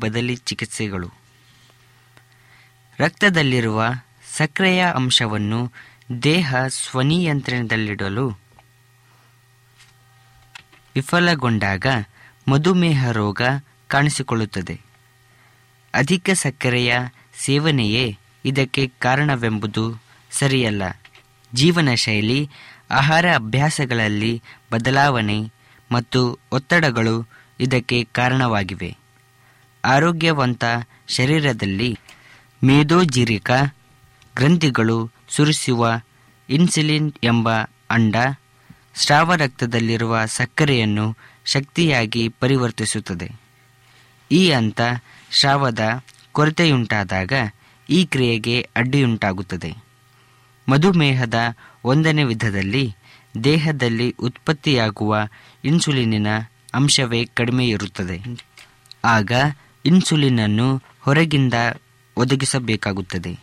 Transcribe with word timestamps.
ಬದಲಿ 0.00 0.36
ಚಿಕಿತ್ಸೆಗಳು. 0.36 1.10
ರಕ್ತದಲ್ಲಿರುವ 2.98 3.84
ಸಕ್ಕರೆಯ 4.36 4.86
ಅಂಶವನ್ನು 4.94 5.72
ದೇಹ 6.22 6.54
ಸ್ವನಿಯಂತ್ರಣದಲ್ಲಿಡಲು 6.68 8.28
ವಿಫಲಗೊಂಡಾಗ 10.94 11.86
ಮಧುಮೇಹ 12.48 13.10
ರೋಗ 13.10 13.42
ಕಾಣಿಸಿಕೊಳ್ಳುತ್ತದೆ. 13.88 14.80
ಅಧಿಕ 15.94 16.30
ಸಕ್ಕರೆಯ 16.30 16.94
ಸೇವನೆಯೇ 17.34 18.18
ಇದಕ್ಕೆ 18.44 18.92
ಕಾರಣವೆಂಬುದು 18.98 20.02
ಸರಿಯಲ್ಲ. 20.30 20.82
ಜೀವನ 21.54 21.94
ಶೈಲಿ 21.94 22.50
ಆಹಾರ 22.90 23.26
ಅಭ್ಯಾಸಗಳಲ್ಲಿ 23.34 24.42
ಬದಲಾವಣೆ 24.72 25.52
ಮತ್ತು 25.92 26.38
ಒತ್ತಡಗಳು 26.52 27.28
ಇದಕ್ಕೆ 27.60 28.04
ಕಾರಣವಾಗಿವೆ. 28.04 28.96
ಆರೋಗ್ಯವಂತ 29.88 30.64
ಶರೀರದಲ್ಲಿ 31.08 31.90
ಮೇದೋಜಿರಿಕ 32.64 33.50
ಗ್ರಂಥಿಗಳು 34.36 35.10
ಸುರಿಸುವ 35.28 35.82
ಇನ್ಸುಲಿನ್ 36.48 37.12
ಎಂಬ 37.22 37.48
ಅಂಡ 37.90 38.16
ಸ್ರಾವ 38.94 39.34
ರಕ್ತದಲ್ಲಿರುವ 39.34 40.24
ಸಕ್ಕರೆಯನ್ನು 40.26 41.06
ಶಕ್ತಿಯಾಗಿ 41.44 42.28
ಪರಿವರ್ತಿಸುತ್ತದೆ. 42.40 43.28
ಈ 44.32 44.50
ಹಂತ 44.50 44.80
ಶ್ರಾವದ 45.30 45.82
ಕೊರತೆಯುಂಟಾದಾಗ 46.32 47.32
ಈ 47.90 48.06
ಕ್ರಿಯೆಗೆ 48.06 48.56
ಅಡ್ಡಿಯುಂಟಾಗುತ್ತದೆ. 48.76 49.70
ಮಧುಮೇಹದ 50.68 51.38
ಒಂದನೇ 51.84 52.24
ವಿಧದಲ್ಲಿ 52.24 52.84
ದೇಹದಲ್ಲಿ 53.44 54.08
ಉತ್ಪತ್ತಿಯಾಗುವ 54.18 55.12
ಇನ್ಸುಲಿನಿನ 55.64 56.26
ಅಂಶವೇ 56.74 57.24
ಕಡಿಮೆ 57.34 57.68
ಇರುತ್ತದೆ 57.68 58.16
ಆಗ 59.04 59.32
ಇನ್ಸುಲಿನನ್ನು 59.84 60.82
ಹೊರಗಿಂದ 61.00 61.54
ಒದಗಿಸಬೇಕಾಗುತ್ತದೆ. 62.16 63.38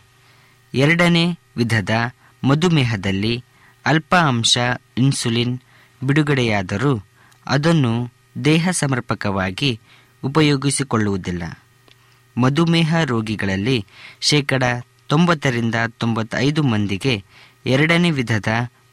ಎರಡನೇ 0.74 1.38
ವಿಧದ 1.56 1.90
ಮಧುಮೇಹದಲ್ಲಿ 2.44 3.44
ಅಲ್ಪ 3.86 4.16
ಅಂಶ 4.16 4.58
ಇನ್ಸುಲಿನ್ 4.98 5.58
ಬಿಡುಗಡೆಯಾದರೂ 6.04 7.04
ಅದನ್ನು 7.46 8.12
ದೇಹ 8.44 8.68
ಸಮರ್ಪಕವಾಗಿ 8.70 9.80
ಉಪಯೋಗಿಸಿಕೊಳ್ಳುವುದಿಲ್ಲ. 10.24 11.42
ಮಧುಮೇಹ 12.38 12.96
ರೋಗಿಗಳಲ್ಲಿ 13.04 13.86
ಶೇಕಡ 14.20 14.62
ತೊಂಬತ್ತರಿಂದ 15.06 15.74
ತೊಂಬತ್ತೈದು 15.88 16.62
ಮಂದಿಗೆ 16.62 17.24
ಎರಡನೇ 17.66 18.10
ವಿಧದ 18.10 18.46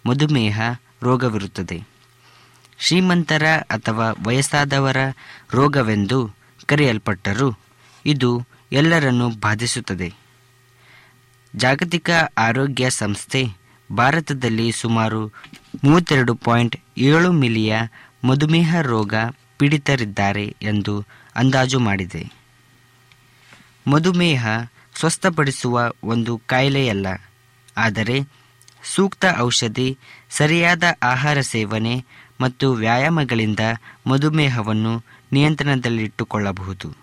ಮಧುಮೇಹ 0.05 0.61
ರೋಗವಿರುತ್ತದೆ. 1.01 1.87
ಶ್ರೀಮಂತರ 2.79 3.45
ಅಥವಾ 3.69 4.11
ವಯಸ್ಸಾದವರ 4.23 4.97
ರೋಗವೆಂದು 5.51 6.42
ಕರೆಯಲ್ಪಟ್ಟರೂ. 6.67 7.49
ಇದು 8.05 8.29
ಎಲ್ಲರನ್ನು 8.71 9.27
ಬಾಧಿಸುತ್ತದೆ. 9.39 10.09
ಜಾಗತಿಕ 11.53 12.09
ಆರೋಗ್ಯ 12.37 12.89
ಸಂಸ್ಥೆ 12.89 13.41
ಭಾರತದಲ್ಲಿ 13.89 14.67
ಸುಮಾರು 14.71 15.21
ಮೂವತ್ತೆರಡು 15.83 16.33
ಪಾಯಿಂಟ್ 16.35 16.75
ಏಳು 16.97 17.31
ಮಿಲಿಯ 17.31 17.73
ಮಧುಮೇಹ 18.23 18.81
ರೋಗ 18.81 19.13
ಪೀಡಿತರಿದ್ದಾರೆ 19.57 20.45
ಎಂದು 20.61 20.93
ಅಂದಾಜು 21.35 21.79
ಮಾಡಿದೆ. 21.79 22.23
ಮಧುಮೇಹ 23.87 24.43
ಸ್ವಸ್ಥಪಡಿಸುವ 24.99 25.77
ಒಂದು 26.03 26.33
ಕಾಯಿಲೆಯಲ್ಲ, 26.47 27.07
ಆದರೆ 27.77 28.17
ಸೂಕ್ತ 28.83 29.25
ಔಷಧಿ, 29.37 29.89
ಸರಿಯಾದ 30.29 30.83
ಆಹಾರ 31.03 31.41
ಸೇವನೆ 31.41 31.95
ಮತ್ತು 32.41 32.73
ವ್ಯಾಯಾಮಗಳಿಂದ 32.73 33.63
ಮಧುಮೇಹವನ್ನು 34.07 34.93
ನಿಯಂತ್ರಣದಲ್ಲಿಟ್ಟುಕೊಳ್ಳಬಹುದು. 35.33 36.97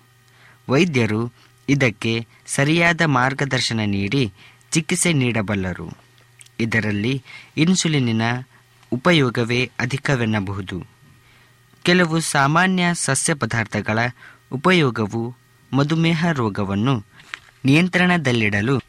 ವೈದ್ಯರು 0.69 1.33
ಇದಕ್ಕೆ 1.69 2.27
ಸರಿಯಾದ 2.45 3.01
ಮಾರ್ಗದರ್ಶನ 3.01 3.79
ನೀಡಿ 3.85 4.33
ಚಿಕಿತ್ಸೆ 4.71 5.13
ನೀಡಬಲ್ಲರು. 5.13 5.97
ಇದರಲ್ಲಿ 6.59 7.23
ಇನ್ಸುಲಿನಿನ 7.57 8.21
ಉಪಯೋಗವೇ 8.91 9.71
ಅಧಿಕವೆನ್ನಬಹುದು. 9.79 10.87
ಕೆಲವು 11.83 12.19
ಸಾಮಾನ್ಯ 12.19 12.83
ಸಸ್ಯ 12.93 13.33
ಪದಾರ್ಥಗಳ 13.33 13.99
ಉಪಯೋಗವು 14.51 15.35
ಮಧುಮೇಹ 15.73 16.25
ರೋಗವನ್ನು 16.31 17.05
ನಿಯಂತ್ರಣದಲ್ಲಿಡಲು 17.65 18.81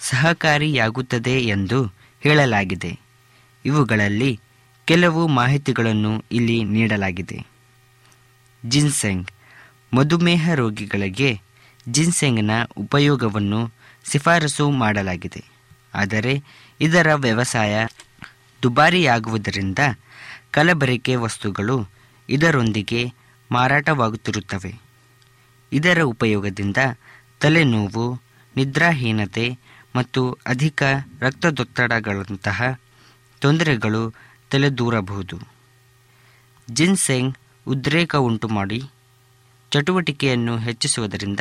ಸಹಕಾರಿಯಾಗುತ್ತದೆ 0.00 1.40
ಎಂದು 1.40 1.92
ಹೇಳಲಾಗಿದೆ. 2.20 2.98
ಇವುಗಳಲ್ಲಿ 3.64 4.40
ಕೆಲವು 4.84 5.28
ಮಾಹಿತಿಗಳನ್ನು 5.28 6.24
ಇಲ್ಲಿ 6.32 6.64
ನೀಡಲಾಗಿದೆ. 6.64 7.55
ಜಿನ್ಸೆಂಗ್. 8.68 9.30
ಮಧುಮೇಹ 9.94 10.50
ರೋಗಿಗಳಿಗೆ 10.54 11.40
ಜಿನ್ಸೆಂಗ್ನ 11.88 12.50
ಉಪಯೋಗವನ್ನು 12.76 13.72
ಶಿಫಾರಸು 14.10 14.70
ಮಾಡಲಾಗಿದೆ. 14.70 15.44
ಆದರೆ 15.94 16.42
ಇದರ 16.80 17.14
ವ್ಯವಸಾಯ 17.14 17.86
ದುಬಾರಿಯಾಗುವುದರಿಂದ 18.62 19.78
ಕಲಬೆರಕೆ 20.50 21.16
ವಸ್ತುಗಳು 21.16 21.88
ಇದರೊಂದಿಗೆ 22.28 23.12
ಮಾರಾಟವಾಗುತ್ತಿರುತ್ತವೆ. 23.52 24.74
ಇದರ 25.72 26.02
ಉಪಯೋಗದಿಂದ 26.02 26.76
ತಲೆನೋವು, 27.40 28.20
ನಿದ್ರಾಹೀನತೆ 28.56 29.58
ಮತ್ತು 29.96 30.38
ಅಧಿಕ 30.46 30.82
ರಕ್ತದೊತ್ತಡಗಳಂತಹ 31.20 32.78
ತೊಂದರೆಗಳು 33.40 34.14
ತಲೆದೂರಬಹುದು. 34.50 35.40
ಜಿನ್ಸೆಂಗ್ 36.70 37.36
ಉದ್ರೇಕ 37.66 38.16
ಉಂಟುಮಾಡಿ 38.16 38.82
ಚಟುವಟಿಕೆಯನ್ನು 39.70 40.58
ಹೆಚ್ಚಿಸುವುದರಿಂದ 40.58 41.40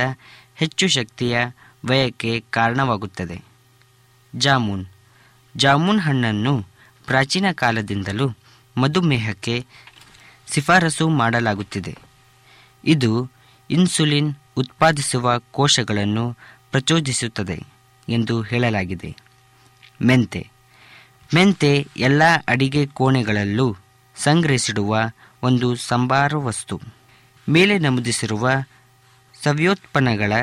ಹೆಚ್ಚು 0.56 0.88
ಶಕ್ತಿಯ 0.88 1.38
ವ್ಯಯಕ್ಕೆ 1.86 2.44
ಕಾರಣವಾಗುತ್ತದೆ. 2.50 3.42
ಜಾಮೂನ್. 4.36 4.86
ಜಾಮೂನ್ 5.57 6.00
ಹಣ್ಣನ್ನು 6.00 6.66
ಪ್ರಾಚೀನ 7.07 7.45
ಕಾಲದಿಂದಲೂ 7.51 8.30
ಮಧುಮೇಹಕ್ಕೆ 8.77 9.66
ಶಿಫಾರಸು 10.54 11.10
ಮಾಡಲಾಗುತ್ತಿದೆ. 11.10 11.98
ಇದು 12.86 13.31
ಇನ್ಸುಲಿನ್ 13.69 14.36
ಉತ್ಪಾದಿಸುವ 14.57 15.39
ಕೋಶಗಳನ್ನು 15.39 16.38
ಪ್ರಚೋದಿಸುತ್ತದೆ 16.72 17.63
ಎಂದು 18.10 18.41
ಹೇಳಲಾಗಿದೆ. 18.41 19.15
ಮೆಂತೆ. 20.01 20.48
ಮೆಂತೆ 21.36 21.88
ಎಲ್ಲ 21.98 22.22
ಅಡಿಗೆ 22.48 22.88
ಕೋಣೆಗಳಲ್ಲೂ 22.88 23.75
ಸಂಗ್ರಹಿಸಿಡುವ 24.15 25.00
ಒಂದು 25.45 25.75
ಸಂಬಾರ 25.75 26.35
ವಸ್ತು. 26.35 26.81
ಮೇಲೆ 27.49 27.77
ನಮೂದಿಸಿರುವ 27.77 28.49
ಸವ್ಯೋತ್ಪನ್ನಗಳ 29.43 30.33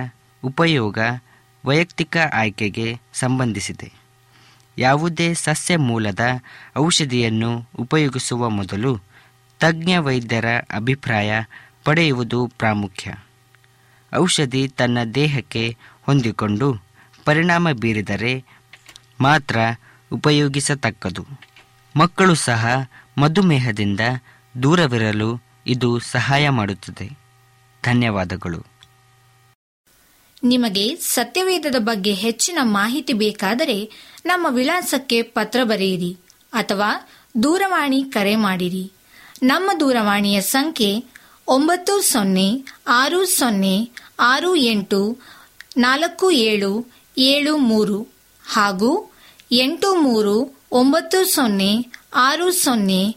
ಉಪಯೋಗ 0.45 0.99
ವೈಯಕ್ತಿಕ 1.65 2.17
ಆಯ್ಕೆಗೆ 2.33 3.01
ಸಂಬಂಧಿಸಿದೆ. 3.13 3.93
ಯಾವುದೇ 4.79 5.35
ಸಸ್ಯ 5.35 5.77
ಮೂಲದ 5.77 6.21
ಔಷಧಿಯನ್ನು 6.77 7.69
ಉಪಯೋಗಿಸುವ 7.79 8.49
ಮೊದಲು 8.51 9.01
ತಜ್ಞ 9.61 9.97
ವೈದ್ಯರ 9.97 10.45
ಅಭಿಪ್ರಾಯ 10.59 11.33
ಪಡೆಯುವುದು 11.85 12.47
ಪ್ರಾಮುಖ್ಯ. 12.59 13.15
ಔಷಧಿ 14.15 14.69
ತನ್ನ 14.69 14.99
ದೇಹಕ್ಕೆ 15.15 15.77
ಹೊಂದಿಕೊಂಡು 16.03 16.83
ಪರಿಣಾಮ 17.25 17.69
ಬೀರಿದರೆ 17.73 18.45
ಮಾತ್ರ 19.21 19.59
ಉಪಯೋಗಿಸತಕ್ಕದು. 20.13 21.27
ಮಕ್ಕಳು 21.97 22.35
ಸಹ 22.35 22.67
ಮಧುಮೇಹದಿಂದ 23.19 24.01
ದೂರವಿರಲು 24.63 25.43
ಇದು 25.67 25.99
ಸಹಾಯ 25.99 26.49
ಮಾಡುತ್ತದೆ. 26.49 27.19
ಧನ್ಯವಾದಗಳು. 27.85 28.67
ನಿಮಗೆ 30.43 30.97
ಸತ್ಯವೇದದ 30.97 31.75
ಬಗ್ಗೆ 31.79 32.15
ಹೆಚ್ಚಿನ 32.15 32.59
ಮಾಹಿತಿ 32.63 33.13
ಬೇಕಾದರೆ 33.13 33.91
ನಮ್ಮ 34.25 34.47
ವಿಳಾಸಕ್ಕೆ 34.51 35.23
ಪತ್ರ 35.23 35.61
ಬರೆಯಿರಿ 35.65 36.17
ಅಥವಾ 36.53 36.91
ದೂರವಾಣಿ 37.43 38.05
ಕರೆ 38.05 38.37
ಮಾಡಿರಿ. 38.37 38.93
ನಮ್ಮ 39.43 39.71
ದೂರವಾಣಿಯ 39.81 40.41
ಸಂಖ್ಯೆ 40.41 41.05
ಒಂಬತ್ತು 41.49 42.01
ಸೊನ್ನೆ 42.01 42.65
ಆರು 42.89 43.25
ಸೊನ್ನೆ 43.25 43.91
ಆರು 44.21 44.57
ಎಂಟು 44.57 45.19
ನಾಲ್ಕು 45.77 46.31
ಏಳು 46.31 46.87
ಏಳು 47.19 47.57
ಮೂರು 47.57 48.07
ಹಾಗೂ 48.45 49.13
ಎಂಟು 49.53 49.95
ಮೂರು 49.95 50.63
ಒಂಬತ್ತು 50.73 51.35
ಸೊನ್ನೆ 51.35 51.87
ಆರು 52.15 52.53
ಸೊನ್ನೆ 52.53 53.17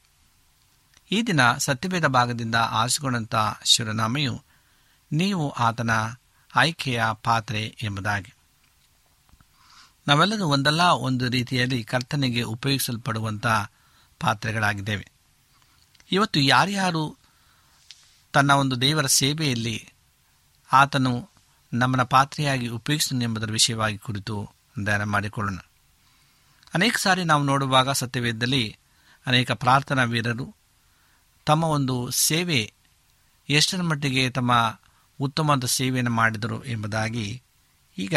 ಈ 1.11 1.21
ದಿನ 1.21 1.53
ಸತ್ಯವೇದ 1.57 2.05
ಭಾಗದಿಂದ 2.05 2.55
ಆರಿಸಿಕೊಂಡಂಥ 2.55 3.35
ಶಿವನಾಮೆಯು 3.65 4.43
ನೀವು 5.11 5.49
ಆತನ 5.49 5.89
ಆಯ್ಕೆಯ 6.55 7.03
ಪಾತ್ರೆ 7.23 7.77
ಎಂಬುದಾಗಿ. 7.83 8.33
ನಾವೆಲ್ಲರೂ 10.07 10.45
ಒಂದಲ್ಲ 10.45 10.81
ಒಂದು 10.81 11.29
ರೀತಿಯಲ್ಲಿ 11.29 11.83
ಕರ್ತನೆಗೆ 11.83 12.41
ಉಪಯೋಗಿಸಲ್ಪಡುವಂಥ 12.41 13.47
ಪಾತ್ರೆಗಳಾಗಿದ್ದೇವೆ. 14.19 15.11
ಇವತ್ತು 16.11 16.39
ಯಾರ್ಯಾರು 16.39 17.17
ತನ್ನ 18.33 18.51
ಒಂದು 18.51 18.81
ದೇವರ 18.81 19.05
ಸೇವೆಯಲ್ಲಿ 19.05 19.93
ಆತನು 20.73 21.29
ನಮ್ಮನ 21.73 22.03
ಪಾತ್ರೆಯಾಗಿ 22.03 22.67
ಉಪಯೋಗಿಸನು 22.67 23.23
ಎಂಬುದರ 23.23 23.51
ವಿಷಯವಾಗಿ 23.51 23.97
ಕುರಿತು 23.97 24.49
ಧ್ಯಾನ 24.83 25.03
ಮಾಡಿಕೊಳ್ಳೋಣ. 25.03 25.57
ಅನೇಕ 26.73 26.97
ಸಾರಿ 26.97 27.23
ನಾವು 27.23 27.43
ನೋಡುವಾಗ 27.43 27.89
ಸತ್ಯವೇದದಲ್ಲಿ 27.89 28.77
ಅನೇಕ 29.27 29.51
ಪ್ರಾರ್ಥನಾ 29.51 30.03
ವೀರರು 30.03 30.60
ತಮ್ಮ 31.45 31.63
ಒಂದು 31.63 32.11
ಸೇವೆ, 32.11 32.73
ಎಷ್ಟರ 33.49 33.81
ಮಟ್ಟಿಗೆ 33.81 34.29
ತಮ್ಮ 34.29 34.79
ಉತ್ತಮವಾದ 35.19 35.65
ಸೇವೆಯನ್ನು 35.65 36.11
ಮಾಡಿದರು 36.11 36.65
ಎಂಬುದಾಗಿ 36.65 37.41
ಈಗ 37.97 38.15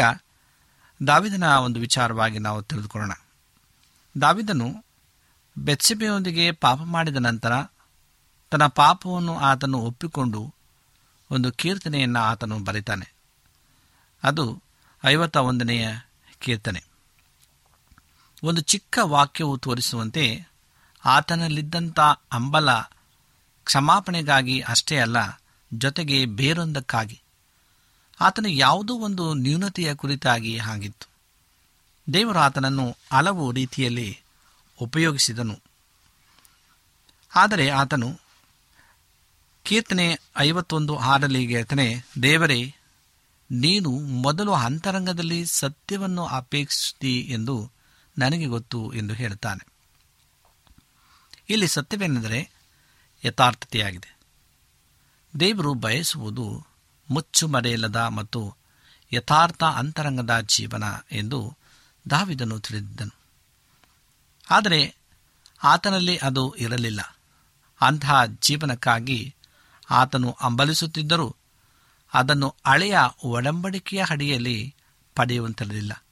ದಾವಿದನ 1.07 1.43
ಒಂದು 1.43 1.79
ವಿಚಾರವಾಗಿ 1.79 2.39
ನಾವು 2.39 2.63
ತಿಳಿದುಕೊಳ್ಳೋಣ. 2.63 3.11
ದಾವಿದನು 4.21 4.85
ಬೆಚ್ಚಬೆಯೊಂದಿಗೆ 5.57 6.51
ಪಾಪ 6.51 6.77
ಮಾಡಿದ 6.77 7.15
ನಂತರ 7.15 7.63
ತನ್ನ 8.49 8.67
ಪಾಪವನ್ನು 8.67 9.37
ಆತನು 9.37 9.77
ಒಪ್ಪಿಕೊಂಡು 9.77 10.53
ಒಂದು 11.31 11.51
ಕೀರ್ತನೆಯನ್ನು 11.51 12.19
ಆತನು 12.19 12.59
ಬರೀತಾನೆ. 12.59 13.13
ಅದು 14.23 14.61
ಐವತ್ತ 15.05 15.37
ಒಂದನೆಯ 15.37 15.87
ಕೀರ್ತನೆ. 16.39 16.83
ಒಂದು 18.43 18.61
ಚಿಕ್ಕ 18.61 18.99
ವಾಕ್ಯವು 19.01 19.57
ತೋರಿಸುವಂತೆ 19.57 20.47
ಆತನಲ್ಲಿದ್ದಂಥ 21.05 21.99
ಅಂಬಲ 22.31 22.69
ಕ್ಷಮಾಪಣೆಗಾಗಿ 23.65 24.59
ಅಷ್ಟೇ 24.61 24.97
ಅಲ್ಲ, 24.97 25.17
ಜೊತೆಗೆ 25.73 26.25
ಬೇರೊಂದಕ್ಕಾಗಿ. 26.25 27.17
ಆತನ 28.21 28.45
ಯಾವುದೋ 28.49 28.93
ಒಂದು 28.93 29.33
ನ್ಯೂನತೆಯ 29.33 29.95
ಕುರಿತಾಗಿ 29.95 30.57
ಆಗಿತ್ತು 30.57 31.07
ದೇವರು 32.13 32.39
ಆತನನ್ನು 32.39 32.85
ಹಲವು 33.13 33.51
ರೀತಿಯಲ್ಲಿ 33.51 34.09
ಉಪಯೋಗಿಸಿದನು. 34.81 35.55
ಆದರೆ 37.35 37.69
ಆತನು 37.69 38.09
ಕೀರ್ತನೆ 39.65 40.07
ಐವತ್ತೊಂದು 40.37 40.97
ಆರಲ್ಲಿ 40.97 41.45
ಹೇಳ್ತಾನೆ, 41.45 41.87
ದೇವರೇ, 42.23 42.75
ನೀನು 43.51 43.91
ಮೊದಲು 43.99 44.53
ಅಂತರಂಗದಲ್ಲಿ 44.53 45.45
ಸತ್ಯವನ್ನು 45.45 46.25
ಅಪೇಕ್ಷಿಸಿ 46.25 47.13
ಎಂದು 47.29 47.71
ನನಗೆ 48.17 48.45
ಗೊತ್ತು 48.45 48.93
ಎಂದು 48.93 49.13
ಹೇಳುತ್ತಾನೆ 49.13 49.63
ಇಲ್ಲಿ 51.49 51.67
ಸತ್ಯವೇನೆಂದರೆ 51.67 52.39
ಯಥಾರ್ಥತೆಯಾಗಿದೆ. 53.25 54.17
ದೇವರು 55.39 55.73
ಬಯಸುವುದು 55.73 56.65
ಮುಚ್ಚು 57.09 57.47
ಮರೆಯಲ್ಲದ 57.47 57.95
ಮತ್ತು 57.95 58.55
ಯಥಾರ್ಥ 59.13 59.63
ಅಂತರಂಗದ 59.63 60.39
ಜೀವನ 60.39 60.83
ಎಂದು 61.11 61.57
ದಾವಿದನು 62.09 62.59
ತಿಳಿದಿದ್ದನು. 62.59 63.15
ಆದರೆ 64.51 64.95
ಆತನಲ್ಲಿ 65.63 66.17
ಅದು 66.17 66.55
ಇರಲಿಲ್ಲ. 66.57 67.19
ಅಂತಹ 67.81 68.25
ಜೀವನಕ್ಕಾಗಿ 68.25 69.35
ಆತನು 69.89 70.31
ಅಂಬಲಿಸುತ್ತಿದ್ದರೂ 70.31 71.35
ಅದನ್ನು 72.13 72.55
ಹಳೆಯ 72.67 72.97
ಒಡಂಬಡಿಕೆಯ 73.23 74.03
ಅಡಿಯಲ್ಲಿ 74.09 74.75
ಪಡೆಯುವಂತಿರಲಿಲ್ಲ. 75.15 76.03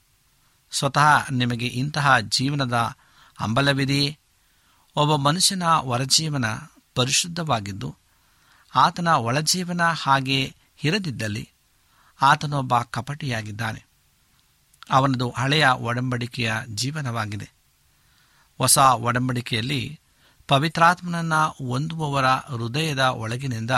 ಸ್ವತಃ 0.72 1.30
ನಿಮಗೆ 1.32 1.66
ಇಂತಹ 1.66 2.20
ಜೀವನದ 2.20 2.96
ಅಂಬಲವಿದೆಯೇ 3.40 4.18
ಒಬ್ಬ 4.96 5.16
ಮನುಷ್ಯನ 5.16 5.64
ಹೊರಜೀವನ 5.64 6.46
ಪರಿಶುದ್ಧವಾಗಿದ್ದು, 6.96 7.96
ಆತನ 8.76 9.08
ಒಳಜೀವನ 9.08 9.82
ಹಾಗೆ 9.84 10.56
ಇರದಿದ್ದಲ್ಲಿ 10.84 11.50
ಆತನೊಬ್ಬ 12.22 12.78
ಕಪಟಿಯಾಗಿದ್ದಾನೆ. 12.80 13.86
ಅವನದು 14.90 15.30
ಹಳೆಯ 15.30 15.68
ಒಡಂಬಡಿಕೆಯ 15.68 16.54
ಜೀವನವಾಗಿದೆ. 16.68 17.52
ಹೊಸ 18.58 18.78
ಒಡಂಬಡಿಕೆಯಲ್ಲಿ 18.78 20.00
ಪವಿತ್ರಾತ್ಮನನ್ನ 20.48 21.34
ಹೊಂದುವವರ 21.36 22.26
ಹೃದಯದ 22.26 23.00
ಒಳಗಿನಿಂದ 23.00 23.72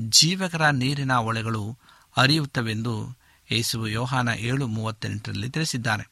ಜೀವಕರ 0.00 0.66
ನೀರಿನ 0.66 1.12
ಒಳೆಗಳು 1.12 1.78
ಅರಿಯುತ್ತವೆಂದು 2.16 3.18
ಯೇಸು 3.50 3.86
ಯೋಹಾನ 3.86 4.28
ಏಳು 4.28 4.66
ಮೂವತ್ತೆಂಟರಲ್ಲಿ 4.66 5.50
ತಿಳಿಸಿದ್ದಾನೆ. 5.50 6.10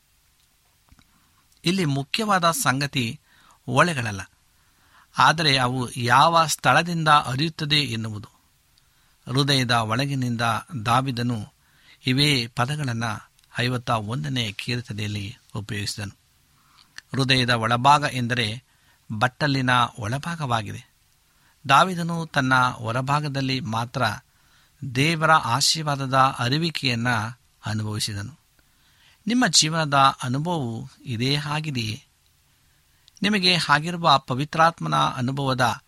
ಇಲ್ಲಿ 1.65 1.85
ಮುಖ್ಯವಾದ 1.85 2.51
ಸಂಗತಿ 2.51 3.21
ಒಳೆಗಳಲ್ಲ. 3.69 4.21
ಆದರೆ 5.19 5.59
ಅವು 5.59 5.91
ಯಾವ 5.97 6.47
ಸ್ಥಳದಿಂದ 6.47 7.09
ಅರಿಯುತ್ತದೆ 7.09 7.77
ಎನ್ನುವುದು. 7.77 8.29
ಹೃದಯದ 9.27 9.71
ಒಳಗಿನಿಂದ 9.71 10.41
ದಾವಿದನು 10.87 11.53
ಇವೇ 12.07 12.47
ಪದಗಳನ್ನು 12.47 13.31
ಐವತ್ತ 13.61 13.91
ಒಂದನೇ 13.91 14.53
ಕೀರ್ತನೆಯಲ್ಲಿ 14.53 15.37
ಉಪಯೋಗಿಸಿದನು. 15.57 16.17
ಹೃದಯದ 17.15 17.51
ಒಳಭಾಗ 17.51 18.05
ಎಂದರೆ 18.13 18.65
ಬಟ್ಟಲಿನ 19.13 19.71
ಒಳಭಾಗವಾಗಿದೆ. 19.99 20.95
ದಾವಿದನು 21.69 22.27
ತನ್ನ 22.27 22.55
ಹೊರಭಾಗದಲ್ಲಿ 22.61 23.61
ಮಾತ್ರ 23.61 24.03
ದೇವರ 24.95 25.31
ಆಶೀರ್ವಾದದ 25.31 26.15
ಅರಿವಿಕೆಯನ್ನು 26.15 27.41
ಅನುಭವಿಸಿದನು. 27.67 28.39
ನಿಮ್ಮ 29.27 29.47
ಜೀವನದ 29.47 29.95
ಅನುಭವವು 30.23 30.89
ಇದೇ 31.05 31.35
ಆಗಿದೆಯೇ? 31.35 32.06
ನಿಮಗೆ 33.23 33.55
ಹಾಗಿರುವ 33.55 34.19
ಪವಿತ್ರಾತ್ಮನ 34.19 34.95
ಅನುಭವದ 34.95 35.81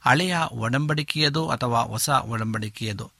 ಹಳೆಯ 0.00 0.36
ಒಡಂಬಡಿಕೆಯದೋ 0.52 1.48
ಅಥವಾ 1.48 1.82
ಹೊಸ 1.82 2.08
ಒಡಂಬಡಿಕೆಯದೋ 2.08 3.10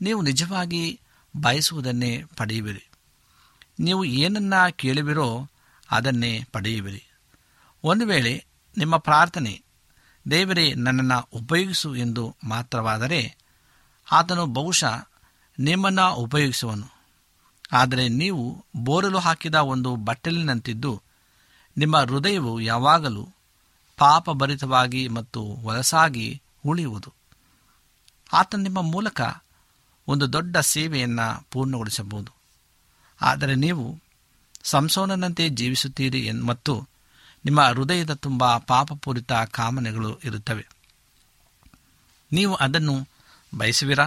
ನೀವು 0.00 0.22
ನಿಜವಾಗಿ 0.22 1.00
ಬಯಸುವುದನ್ನೇ 1.40 2.24
ಪಡೆಯುವಿರಿ. 2.36 2.90
ನೀವು 3.80 4.04
ಏನನ್ನ 4.04 4.54
ಕೇಳುವಿರೋ 4.68 5.48
ಅದನ್ನೇ 5.90 6.44
ಪಡೆಯುವಿರಿ. 6.52 7.04
ಒಂದು 7.84 8.06
ವೇಳೆ 8.06 8.46
ನಿಮ್ಮ 8.78 8.96
ಪ್ರಾರ್ಥನೆ, 8.96 9.62
ದೇವರೇ, 10.30 10.74
ನನ್ನನ್ನು 10.74 11.28
ಉಪಯೋಗಿಸು 11.32 11.96
ಎಂದು 11.96 12.36
ಮಾತ್ರವಾದರೆ 12.44 13.36
ಆತನು 14.12 14.46
ಬಹುಶಃ 14.46 15.08
ನಿಮ್ಮನ್ನು 15.58 16.14
ಉಪಯೋಗಿಸುವನು. 16.14 16.86
ಆದರೆ 17.72 18.08
ನೀವು 18.08 18.64
ಬೋರಲು 18.76 19.18
ಹಾಕಿದ 19.18 19.54
ಒಂದು 19.54 19.96
ಬಟ್ಟಲಿನಂತಿದ್ದು 19.96 21.02
ನಿಮ್ಮ 21.78 21.98
ಹೃದಯವು 21.98 22.60
ಯಾವಾಗಲೂ 22.60 23.28
ಪಾಪಭರಿತವಾಗಿ 23.96 25.08
ಮತ್ತು 25.08 25.56
ವಲಸಾಗಿ 25.64 26.42
ಉಳಿಯುವುದು. 26.64 27.12
ಆತ 28.32 28.54
ನಿಮ್ಮ 28.54 28.82
ಮೂಲಕ 28.82 29.20
ಒಂದು 30.08 30.32
ದೊಡ್ಡ 30.32 30.56
ಸೇವೆಯನ್ನು 30.56 31.46
ಪೂರ್ಣಗೊಳಿಸಬಹುದು. 31.50 32.32
ಆದರೆ 33.20 33.54
ನೀವು 33.54 34.00
ಸಂಸೋನನಂತೆ 34.62 35.48
ಜೀವಿಸುತ್ತೀರಿ 35.48 36.32
ಮತ್ತು 36.32 36.88
ನಿಮ್ಮ 37.44 37.60
ಹೃದಯದ 37.60 38.14
ತುಂಬ 38.14 38.56
ಪಾಪಪೂರಿತ 38.56 39.32
ಕಾಮನೆಗಳು 39.32 40.20
ಇರುತ್ತವೆ. 40.24 40.68
ನೀವು 42.32 42.54
ಅದನ್ನು 42.54 43.08
ಬಯಸುವಿರಾ? 43.58 44.06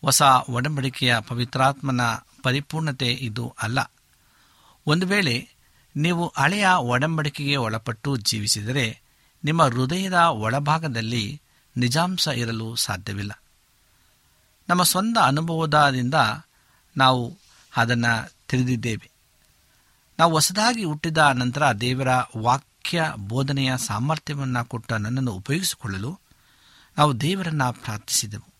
ಹೊಸ 0.00 0.22
ಒಡಂಬಡಿಕೆಯ 0.48 1.16
ಪವಿತ್ರಾತ್ಮನ 1.20 2.00
ಪರಿಪೂರ್ಣತೆ 2.42 3.06
ಇದು 3.06 3.54
ಅಲ್ಲ. 3.62 3.92
ಒಂದು 4.86 5.06
ವೇಳೆ 5.06 5.59
ನೀವು 5.96 6.32
ಹಳೆಯ 6.36 6.68
ಒಡಂಬಡಿಕೆಗೆ 6.78 7.56
ಒಳಪಟ್ಟು 7.56 8.16
ಜೀವಿಸಿದರೆ 8.16 9.00
ನಿಮ್ಮ 9.44 9.62
ಹೃದಯದ 9.62 10.12
ಒಳಭಾಗದಲ್ಲಿ 10.12 11.42
ನಿಜಾಂಶ 11.76 12.28
ಇರಲು 12.34 12.76
ಸಾಧ್ಯವಿಲ್ಲ. 12.76 13.42
ನಮ್ಮ 14.68 14.82
ಸ್ವಂತ 14.82 15.18
ಅನುಭವದಿಂದ 15.18 16.14
ನಾವು 16.96 17.38
ಅದನ್ನು 17.76 18.32
ತಿಳಿದಿದ್ದೇವೆ. 18.48 19.10
ನಾವು 20.18 20.32
ಹೊಸದಾಗಿ 20.32 20.84
ಹುಟ್ಟಿದ 20.84 21.18
ನಂತರ 21.18 21.72
ದೇವರ 21.72 22.08
ವಾಕ್ಯ 22.38 23.12
ಬೋಧನೆಯ 23.16 23.76
ಸಾಮರ್ಥ್ಯವನ್ನು 23.76 24.64
ಕೊಟ್ಟ 24.64 24.92
ನನ್ನನ್ನು 24.92 25.32
ಉಪಯೋಗಿಸಿಕೊಳ್ಳಲು 25.32 26.20
ನಾವು 26.98 27.20
ದೇವರನ್ನು 27.20 27.72
ಪ್ರಾರ್ಥಿಸಿದೆವು. 27.72 28.54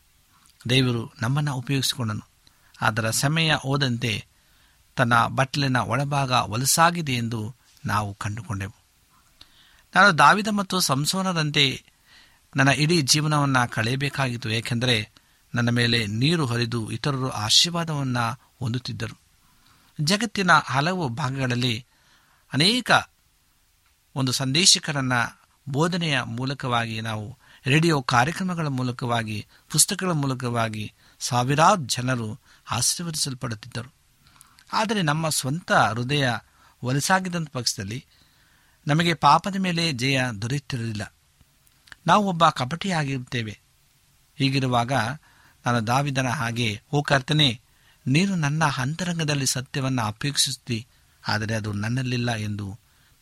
ದೇವರು 0.68 1.12
ನಮ್ಮನ್ನು 1.22 1.54
ಉಪಯೋಗಿಸಿಕೊಂಡನು. 1.54 2.28
ಅದರ 2.80 3.10
ಸಮಯ 3.10 3.54
ಹೋದಂತೆ 3.54 4.26
ತನ್ನ 4.96 5.26
ಬಟ್ಟಲಿನ 5.26 5.76
ಒಳಭಾಗ 5.76 6.30
ಒಲಸಾಗಿದೆ 6.30 7.12
ಎಂದು 7.12 7.54
ನಾವು 7.86 8.14
ಕಂಡುಕೊಂಡೆವು. 8.14 8.74
ನಾನು 9.96 10.18
ದಾವಿದ 10.18 10.48
ಮತ್ತು 10.48 10.80
ಸಂಸೋನದಂತೆ 10.80 11.84
ನನ್ನ 12.56 12.68
ಇಡೀ 12.68 13.02
ಜೀವನವನ್ನು 13.02 13.70
ಕಳೆಯಬೇಕಾಗಿತ್ತು, 13.70 14.50
ಏಕೆಂದರೆ 14.50 15.10
ನನ್ನ 15.54 15.70
ಮೇಲೆ 15.70 16.06
ನೀರು 16.06 16.46
ಹರಿದು 16.46 16.90
ಇತರರು 16.90 17.30
ಆಶೀರ್ವಾದವನ್ನು 17.30 18.50
ಹೊಂದುತ್ತಿದ್ದರು. 18.60 19.18
ಜಗತ್ತಿನ 20.00 20.50
ಹಲವು 20.52 21.08
ಭಾಗಗಳಲ್ಲಿ 21.08 21.86
ಅನೇಕ 22.52 22.90
ಒಂದು 24.14 24.32
ಸಂದೇಶಕರನ್ನು 24.32 25.40
ಬೋಧನೆಯ 25.68 26.22
ಮೂಲಕವಾಗಿ 26.22 27.00
ನಾವು, 27.00 27.38
ರೇಡಿಯೋ 27.66 28.02
ಕಾರ್ಯಕ್ರಮಗಳ 28.02 28.66
ಮೂಲಕವಾಗಿ, 28.66 29.46
ಪುಸ್ತಕಗಳ 29.70 30.10
ಮೂಲಕವಾಗಿ 30.10 30.92
ಸಾವಿರಾರು 31.20 31.82
ಜನರು 31.82 32.38
ಆಶೀರ್ವದಿಸಲ್ಪಡುತ್ತಿದ್ದರು. 32.70 33.99
ಆದರೆ 34.72 35.02
ನಮ್ಮ 35.02 35.28
ಸ್ವಂತ 35.28 35.72
ಹೃದಯ 35.72 36.32
ಒಲಸಾಗಿದ್ದಂಥ 36.82 37.48
ಪಕ್ಷದಲ್ಲಿ 37.52 38.06
ನಮಗೆ 38.86 39.14
ಪಾಪದ 39.14 39.56
ಮೇಲೆ 39.58 39.92
ಜಯ 39.92 40.20
ದೊರೆಯುತ್ತಿರಲಿಲ್ಲ. 40.42 41.14
ನಾವು 42.06 42.24
ಒಬ್ಬ 42.24 42.48
ಕಪಟಿಯಾಗಿರುತ್ತೇವೆ. 42.48 43.60
ಹೀಗಿರುವಾಗ 44.38 44.92
ನಾನು 45.66 45.86
ದಾವಿದನ 45.86 46.28
ಹಾಗೆ, 46.28 46.82
ಓ 46.92 47.02
ಕರ್ತನೆ, 47.02 47.60
ನೀನು 48.06 48.36
ನನ್ನ 48.36 48.64
ಅಂತರಂಗದಲ್ಲಿ 48.64 49.46
ಸತ್ಯವನ್ನು 49.46 50.02
ಅಪೇಕ್ಷಿಸುತ್ತಿ, 50.02 50.86
ಆದರೆ 51.28 51.54
ಅದು 51.54 51.72
ನನ್ನಲ್ಲಿಲ್ಲ 51.72 52.34
ಎಂದು 52.34 52.78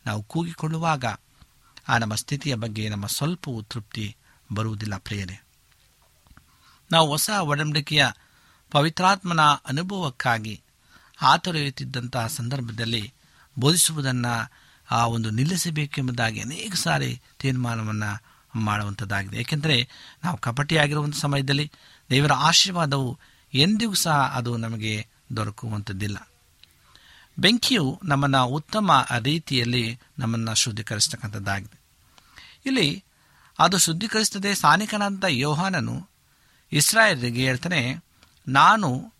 ನಾವು 0.06 0.22
ಕೂಗಿಕೊಳ್ಳುವಾಗ 0.22 1.04
ಆ 1.88 1.98
ನಮ್ಮ 1.98 2.14
ಸ್ಥಿತಿಯ 2.14 2.54
ಬಗ್ಗೆ 2.54 2.88
ನಮ್ಮ 2.88 3.06
ಸ್ವಲ್ಪವೂ 3.06 3.62
ತೃಪ್ತಿ 3.62 4.16
ಬರುವುದಿಲ್ಲ 4.54 4.96
ಪ್ರೇರೆ 4.96 5.44
ನಾವು 6.92 7.08
ಹೊಸ 7.08 7.30
ಒಡಂಬಡಿಕೆಯ 7.30 8.06
ಪವಿತ್ರಾತ್ಮನ 8.70 9.40
ಅನುಭವಕ್ಕಾಗಿ 9.40 10.60
ಆತೊರೆಯುತ್ತಿದ್ದಂತಹ 11.22 12.26
ಸಂದರ್ಭದಲ್ಲಿ 12.26 13.14
ಬೋಧಿಸುವುದನ್ನು, 13.58 14.52
ಆ 14.90 15.06
ಒಂದು 15.06 15.30
ನಿಲ್ಲಿಸಬೇಕೆಂಬುದಾಗಿ 15.30 16.40
ಅನೇಕ 16.40 16.74
ಸಾರಿ 16.74 17.20
ತೀರ್ಮಾನವನ್ನು 17.38 18.38
ಮಾಡುವಂಥದ್ದಾಗಿದೆ. 18.54 19.36
ಏಕೆಂದರೆ 19.36 19.88
ನಾವು 20.24 20.36
ಕಪಟಿಯಾಗಿರುವಂಥ 20.36 21.16
ಸಮಯದಲ್ಲಿ 21.16 21.72
ದೇವರ 22.10 22.32
ಆಶೀರ್ವಾದವು 22.32 23.18
ಎಂದಿಗೂ 23.54 23.94
ಸಹ 23.94 24.32
ಅದು 24.34 24.56
ನಮಗೆ 24.56 25.06
ದೊರಕುವಂಥದ್ದಿಲ್ಲ. 25.36 26.30
ಬೆಂಕಿಯು 27.38 28.00
ನಮ್ಮನ್ನು 28.04 28.46
ಉತ್ತಮ 28.46 29.06
ರೀತಿಯಲ್ಲಿ 29.22 30.00
ನಮ್ಮನ್ನು 30.18 30.54
ಶುದ್ಧೀಕರಿಸ್ತಕ್ಕಂಥದ್ದಾಗಿದೆ. 30.54 31.80
ಇಲ್ಲಿ 32.66 33.04
ಅದು 33.58 33.78
ಶುದ್ಧೀಕರಿಸ್ತದೆ 33.78 34.54
ಸ್ಥಾನಿಕನಾದಂಥ 34.54 35.24
ಯೋಹಾನನು 35.28 36.08
ಇಸ್ರಾಯೇಲರಿಗೆ 36.72 37.42
ಹೇಳ್ತಾನೆ, 37.42 38.04
ನಾನು 38.48 39.12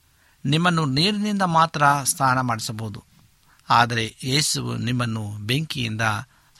ನಿಮ್ಮನ್ನು 0.45 0.85
ನೀರಿನಿಂದ 0.87 1.43
ಮಾತ್ರ 1.43 1.83
ಸ್ನಾನ 2.05 2.41
ಮಾಡಿಸಬಹುದು. 2.41 3.05
ಆದರೆ 3.71 4.17
ಯೇಸುವು 4.25 4.77
ನಿಮ್ಮನ್ನು 4.77 5.31
ಬೆಂಕಿಯಿಂದ 5.31 6.01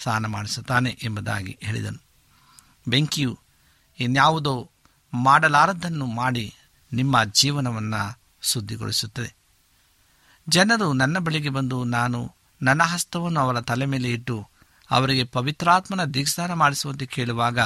ಸ್ನಾನ 0.03 0.27
ಮಾಡಿಸುತ್ತಾನೆ 0.27 0.99
ಎಂಬುದಾಗಿ 1.03 1.59
ಹೇಳಿದನು. 1.63 2.03
ಬೆಂಕಿಯು 2.89 3.39
ಇನ್ಯಾವುದೋ 4.01 4.71
ಮಾಡಲಾರದ್ದನ್ನು 5.15 6.07
ಮಾಡಿ 6.07 6.55
ನಿಮ್ಮ 6.93 7.25
ಜೀವನವನ್ನು 7.25 8.21
ಶುದ್ಧಿಗೊಳಿಸುತ್ತದೆ. 8.43 9.35
ಜನರು 10.49 10.93
ನನ್ನ 10.93 11.19
ಬಳಿಗೆ 11.19 11.49
ಬಂದು 11.49 11.85
ನಾನು 11.85 12.35
ನನ್ನ 12.63 12.83
ಹಸ್ತವನ್ನು 12.83 13.41
ಅವರ 13.41 13.61
ತಲೆ 13.61 13.87
ಮೇಲೆ 13.87 14.11
ಇಟ್ಟು 14.11 14.49
ಅವರಿಗೆ 14.91 15.25
ಪವಿತ್ರಾತ್ಮನ 15.25 16.05
ದಿಗ್ಸ್ನಾನ 16.05 16.53
ಮಾಡಿಸುವಂತೆ 16.53 17.07
ಕೇಳುವಾಗ 17.07 17.59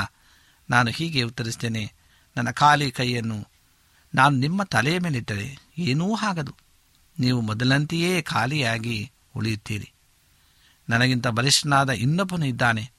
ನಾನು 0.71 0.91
ಹೀಗೆ 0.91 1.23
ಉತ್ತರಿಸ್ತೇನೆ 1.23 1.93
ನನ್ನ 2.37 2.51
ಖಾಲಿ 2.51 2.91
ಕೈಯನ್ನು 2.91 3.49
ನಾನು 4.15 4.37
ನಿಮ್ಮ 4.37 4.63
ತಲೆಯ 4.63 4.99
ಮೇಲಿಟ್ಟರೆ 4.99 5.62
ಏನೂ 5.83 6.15
ಆಗದು 6.15 6.55
ನೀವು 7.19 7.41
ಮೊದಲಂತೆಯೇ 7.41 8.23
ಖಾಲಿಯಾಗಿ 8.23 9.11
ಉಳಿಯುತ್ತೀರಿ. 9.37 9.93
ನನಗಿಂತ 10.89 11.27
ಬಲಿಷ್ಠನಾದ 11.27 11.91
ಇನ್ನೊಬ್ಬನು 11.91 12.47
ಇದ್ದಾನೆ. 12.47 12.93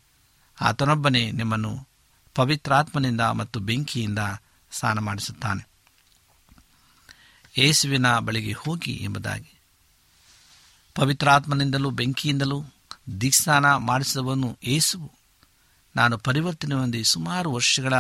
ಆತನೊಬ್ಬನೇ 0.62 1.32
ನಿಮ್ಮನ್ನು 1.32 1.88
ಪವಿತ್ರಾತ್ಮನಿಂದ 2.36 3.22
ಮತ್ತು 3.22 3.60
ಬೆಂಕಿಯಿಂದ 3.60 4.20
ಸ್ನಾನ 4.72 5.00
ಮಾಡಿಸುತ್ತಾನೆ 5.00 5.68
ಯೇಸುವಿನ 7.58 8.20
ಬಳಿಗೆ 8.20 8.52
ಹೋಗಿ 8.52 8.92
ಎಂಬುದಾಗಿ. 8.92 9.60
ಪವಿತ್ರಾತ್ಮನಿಂದಲೂ 10.96 11.90
ಬೆಂಕಿಯಿಂದಲೂ 11.90 12.64
ದಿಕ್ಸ್ನಾನ 13.22 13.76
ಮಾಡಿಸಿದವನು 13.76 14.58
ಏಸುವು 14.64 15.12
ನಾನು 15.96 16.18
ಪರಿವರ್ತನೆ 16.18 16.76
ಹೊಂದಿ 16.76 17.04
ಸುಮಾರು 17.04 17.52
ವರ್ಷಗಳ 17.52 17.94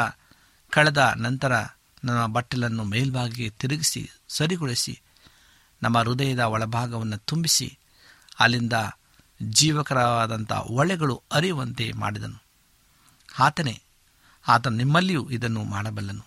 ಕಳೆದ 0.69 1.13
ನಂತರ 1.17 1.65
ನನ್ನ 2.03 2.25
ಬಟ್ಟಲನ್ನು 2.25 2.83
ಮೇಲ್ಭಾಗಿಗೆ 2.83 3.49
ತಿರುಗಿಸಿ, 3.49 4.11
ಸರಿಗೊಳಿಸಿ, 4.29 5.01
ನಮ್ಮ 5.83 5.97
ಹೃದಯದ 5.97 6.39
ಒಳಭಾಗವನ್ನು 6.39 7.17
ತುಂಬಿಸಿ, 7.17 7.77
ಅಲ್ಲಿಂದ 8.39 8.73
ಜೀವಕರವಾದಂಥ 9.41 10.51
ಒಳೆಗಳು 10.51 11.23
ಅರಿಯುವಂತೆ 11.31 11.91
ಮಾಡಿದನು. 11.91 12.43
ಆತನೇ, 13.39 13.81
ಆತ 14.47 14.67
ನಿಮ್ಮಲ್ಲಿಯೂ 14.67 15.29
ಇದನ್ನು 15.29 15.63
ಮಾಡಬಲ್ಲನು. 15.63 16.25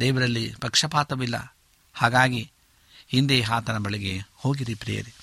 ದೇವರಲ್ಲಿ 0.00 0.54
ಪಕ್ಷಪಾತವಿಲ್ಲ. 0.60 1.56
ಹಾಗಾಗಿ 1.94 2.50
ಹಿಂದೆ 3.08 3.42
ಆತನ 3.42 3.78
ಬಳಿಗೆ 3.78 4.20
ಹೋಗಿರಿ 4.34 4.74
ಪ್ರಿಯರಿ. 4.74 5.14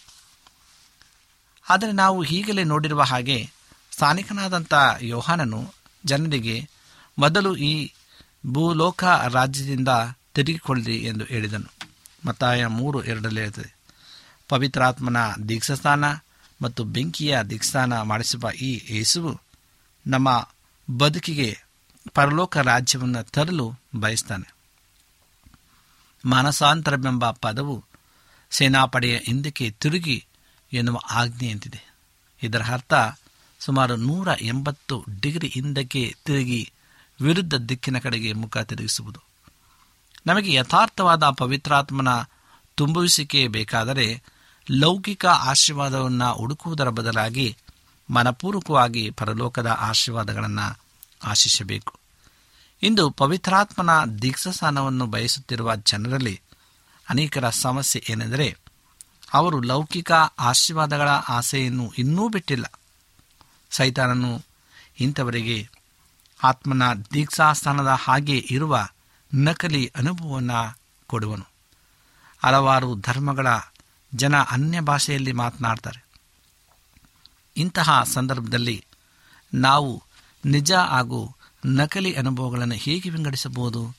ಆದರೆ 1.70 1.92
ನಾವು 1.92 2.24
ಈಗಲೇ 2.24 2.64
ನೋಡಿರುವ 2.64 3.02
ಹಾಗೆ 3.02 3.52
ಸ್ಥಾನಿಕನಾದಂಥ 3.92 4.74
ಯೋಹಾನನು 5.02 5.74
ಜನರಿಗೆ, 6.06 6.70
ಮೊದಲು 7.18 7.56
ಈ 7.56 7.92
ಭೂಲೋಕ 8.48 9.04
ರಾಜ್ಯದಿಂದ 9.04 9.88
ತಿರುಗಿಕೊಳ್ಳಿ 10.34 10.98
ಎಂದು 10.98 11.26
ಹೇಳಿದನು. 11.26 11.88
ಮತ್ತಾಯ 12.28 12.66
ಮೂರು 12.66 13.04
ಎರಡರಲ್ಲಿ 13.04 13.42
ಇರುತ್ತದೆ 13.42 13.76
ಪವಿತ್ರಾತ್ಮನ 14.50 15.18
ದೀಕ್ಷಸ್ಥಾನ 15.50 16.06
ಮತ್ತು 16.62 16.84
ಬೆಂಕಿಯ 16.84 17.44
ದೀಕ್ಷಾನ 17.50 18.02
ಮಾಡಿಸುವ 18.02 18.52
ಈ 18.52 18.96
ಯೇಸುವು 18.96 19.42
ನಮ್ಮ 20.08 20.50
ಬದುಕಿಗೆ 20.98 21.64
ಪರಲೋಕ 22.14 22.58
ರಾಜ್ಯವನ್ನು 22.58 23.24
ತರಲು 23.24 23.74
ಬಯಸ್ತಾನೆ. 23.96 24.54
ಮಾನಸಾಂತರವೆಂಬ 26.26 27.32
ಪದವು 27.32 27.86
ಸೇನಾಪಡೆಯ 28.52 29.18
ಹಿಂದಕ್ಕೆ 29.18 29.72
ತಿರುಗಿ 29.72 30.26
ಎನ್ನುವ 30.74 31.00
ಆಜ್ಞೆಯಂತಿದೆ 31.12 31.94
ಇದರ 32.44 32.62
ಅರ್ಥ 32.62 32.94
ಸುಮಾರು 33.60 33.96
ನೂರ 33.96 34.28
ಎಂಬತ್ತು 34.42 35.06
ಡಿಗ್ರಿ 35.22 35.48
ಹಿಂದಕ್ಕೆ 35.48 36.16
ತಿರುಗಿ 36.26 36.73
ವಿರುದ್ಧ 37.24 37.54
ದಿಕ್ಕಿನ 37.54 37.98
ಕಡೆಗೆ 38.00 38.34
ಮುಖ 38.34 38.58
ತಿರುಗಿಸುವುದು. 38.58 39.20
ನಮಗೆ 40.26 40.54
ಯಥಾರ್ಥವಾದ 40.54 41.24
ಪವಿತ್ರಾತ್ಮನ 41.24 42.08
ತುಂಬುವಿಸಿಕೆ 42.76 43.48
ಬೇಕಾದರೆ 43.48 44.24
ಲೌಕಿಕ 44.72 45.26
ಆಶೀರ್ವಾದವನ್ನು 45.26 46.34
ಹುಡುಕುವುದರ 46.34 46.90
ಬದಲಾಗಿ 46.90 47.58
ಮನಪೂರ್ವಕವಾಗಿ 48.10 49.10
ಪರಲೋಕದ 49.10 49.68
ಆಶೀರ್ವಾದಗಳನ್ನು 49.68 50.80
ಆಶಿಸಬೇಕು. 51.24 52.00
ಇಂದು 52.84 53.10
ಪವಿತ್ರಾತ್ಮನ 53.10 53.90
ದೀಕ್ಷಸ್ಥಾನವನ್ನು 54.22 55.06
ಬಯಸುತ್ತಿರುವ 55.06 55.76
ಜನರಲ್ಲಿ 55.76 56.42
ಅನೇಕರ 57.10 57.50
ಸಮಸ್ಯೆ 57.50 58.06
ಏನೆಂದರೆ 58.10 58.58
ಅವರು 59.34 59.62
ಲೌಕಿಕ 59.62 60.12
ಆಶೀರ್ವಾದಗಳ 60.40 61.10
ಆಸೆಯನ್ನು 61.10 61.94
ಇನ್ನೂ 61.98 62.30
ಬಿಟ್ಟಿಲ್ಲ. 62.30 62.80
ಸೈತಾನನು 63.72 64.42
ಇಂಥವರಿಗೆ 65.00 65.70
ಆತ್ಮನ 66.44 66.82
ದೀಕ್ಷಾಸ್ಥಾನದ 67.14 67.88
ಹಾಗೆ 67.88 68.38
ಇರುವ 68.38 68.88
ನಕಲಿ 69.34 69.92
ಅನುಭವವನ್ನು 69.96 70.78
ಕೊಡುವನು. 71.08 71.46
ಹಲವಾರು 72.44 72.96
ಧರ್ಮಗಳ 72.96 73.48
ಜನ 74.16 74.38
ಅನ್ಯ 74.38 74.82
ಭಾಷೆಯಲ್ಲಿ 74.82 75.32
ಮಾತನಾಡ್ತಾರೆ. 75.32 76.06
ಇಂತಹ 77.58 78.04
ಸಂದರ್ಭದಲ್ಲಿ 78.04 78.86
ನಾವು 79.54 80.04
ನಿಜ 80.46 80.72
ಹಾಗೂ 80.72 81.36
ನಕಲಿ 81.66 82.14
ಅನುಭವಗಳನ್ನು 82.14 82.76
ಹೇಗೆ 82.76 83.10
ವಿಂಗಡಿಸಬಹುದು? 83.10 83.96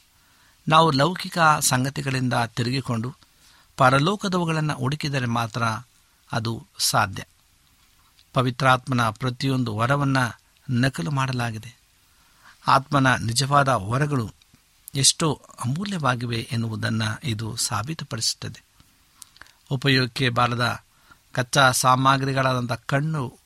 ನಾವು 0.68 0.90
ಲೌಕಿಕ 0.90 1.38
ಸಂಗತಿಗಳಿಂದ 1.60 2.34
ತಿರುಗಿಕೊಂಡು 2.34 3.14
ಪರಲೋಕದವುಗಳನ್ನು 3.76 4.74
ಹುಡುಕಿದರೆ 4.74 5.26
ಮಾತ್ರ 5.26 5.62
ಅದು 6.32 6.66
ಸಾಧ್ಯ. 6.78 7.24
ಪವಿತ್ರಾತ್ಮನ 8.32 9.10
ಪ್ರತಿಯೊಂದು 9.10 9.76
ವರವನ್ನು 9.76 10.40
ನಕಲು 10.70 11.10
ಮಾಡಲಾಗಿದೆ. 11.10 11.83
ಆತ್ಮನ 12.66 13.14
ನಿಜವಾದ 13.14 13.68
ವರಗಳು 13.68 14.32
ಎಷ್ಟು 14.94 15.34
ಅಮೂಲ್ಯವಾಗಿವೆ 15.34 16.48
ಎನ್ನುವುದನ್ನು 16.52 17.20
ಇದು 17.24 17.56
ಸಾಬೀತುಪಡಿಸುತ್ತದೆ. 17.56 18.64
ಉಪಯೋಗಕ್ಕೆ 19.70 20.28
ಬಾರದ 20.28 20.84
ಕಚ್ಚಾ 21.32 21.70
ಸಾಮಗ್ರಿಗಳಾದಂಥ 21.70 22.72
ಕಣ್ಣು, 22.72 23.38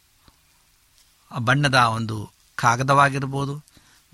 ಬಣ್ಣದ 1.39 1.75
ಒಂದು 1.75 2.31
ಕಾಗದವಾಗಿರ್ಬೋದು 2.57 3.65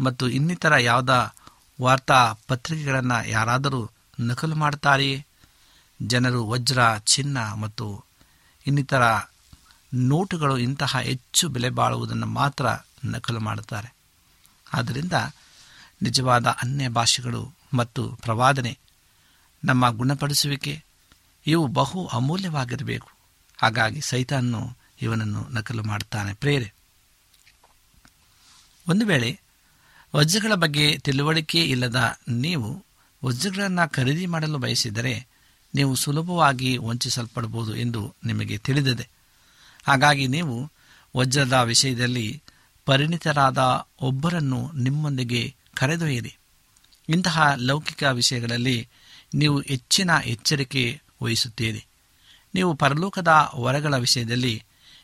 ಮತ್ತು 0.00 0.28
ಇನ್ನಿತರ 0.28 0.76
ಯಾವುದ 0.76 1.34
ವಾರ್ತಾ 1.82 2.32
ಪತ್ರಿಕೆಗಳನ್ನು 2.48 3.28
ಯಾರಾದರೂ 3.28 3.90
ನಕಲು 4.20 4.56
ಮಾಡ್ತಾರೆಯೇ? 4.56 5.26
ಜನರು 6.02 6.48
ವಜ್ರ, 6.48 6.98
ಚಿನ್ನ 6.98 7.38
ಮತ್ತು 7.38 8.04
ಇನ್ನಿತರ 8.66 9.02
ನೋಟುಗಳು 9.94 10.58
ಇಂತಹ 10.58 10.98
ಹೆಚ್ಚು 10.98 11.48
ಬೆಲೆ 11.48 11.70
ಬಾಳುವುದನ್ನು 11.70 12.26
ಮಾತ್ರ 12.26 12.66
ನಕಲು 13.04 13.40
ಮಾಡುತ್ತಾರೆ. 13.40 13.93
ಆದ್ದರಿಂದ 14.72 15.12
ನಿಜವಾದ 16.02 16.46
ಅನ್ಯ 16.46 16.88
ಭಾಷೆಗಳು 16.88 17.52
ಮತ್ತು 17.74 18.16
ಪ್ರವಾದನೆ 18.22 18.78
ನಮ್ಮ 19.64 19.90
ಗುಣಪಡಿಸುವಿಕೆ, 19.90 20.84
ಇವು 21.46 21.66
ಬಹು 21.66 22.06
ಅಮೂಲ್ಯವಾಗಿರಬೇಕು. 22.06 23.10
ಹಾಗಾಗಿ 23.56 24.00
ಸೈತಾನನು 24.00 24.76
ಇವನನ್ನು 25.02 25.48
ನಕಲು 25.50 25.82
ಮಾಡುತ್ತಾನೆ. 25.82 26.34
ಪ್ರೇರೆ 26.34 26.74
ಒಂದು 28.88 29.06
ವೇಳೆ 29.06 29.40
ವಜ್ರಗಳ 30.16 30.54
ಬಗ್ಗೆ 30.54 30.98
ತಿಳುವಳಿಕೆ 30.98 31.64
ಇಲ್ಲದ 31.64 32.18
ನೀವು 32.28 32.84
ವಜ್ರಗಳನ್ನು 33.24 33.92
ಖರೀದಿ 33.92 34.26
ಮಾಡಲು 34.26 34.58
ಬಯಸಿದರೆ 34.58 35.26
ನೀವು 35.74 35.94
ಸುಲಭವಾಗಿ 35.94 36.76
ವಂಚಿಸಲ್ಪಡಬಹುದು 36.76 37.76
ಎಂದು 37.76 38.14
ನಿಮಗೆ 38.24 38.58
ತಿಳಿದಿದೆ. 38.58 39.08
ಹಾಗಾಗಿ 39.86 40.26
ನೀವು 40.26 40.70
ವಜ್ರದ 41.16 41.52
ವಿಷಯದಲ್ಲಿ 41.52 42.42
ಪರಿಣಿತರಾದ 42.84 43.86
ಒಬ್ಬರನ್ನು 44.00 44.72
ನಿಮ್ಮೊಂದಿಗೆ 44.72 45.54
ಕರೆದೊಯ್ಯಿರಿ. 45.74 46.36
ಇಂತಹ 47.08 47.52
ಲೌಕಿಕ 47.56 48.02
ವಿಷಯಗಳಲ್ಲಿ 48.02 48.88
ನೀವು 49.34 49.60
ಹೆಚ್ಚಿನ 49.60 50.10
ಎಚ್ಚರಿಕೆ 50.24 51.02
ವಹಿಸುತ್ತೀರಿ. 51.22 51.84
ನೀವು 52.54 52.74
ಪರಲೋಕದ 52.74 53.28
ವರಗಳ 53.56 53.96
ವಿಷಯದಲ್ಲಿ 53.96 54.62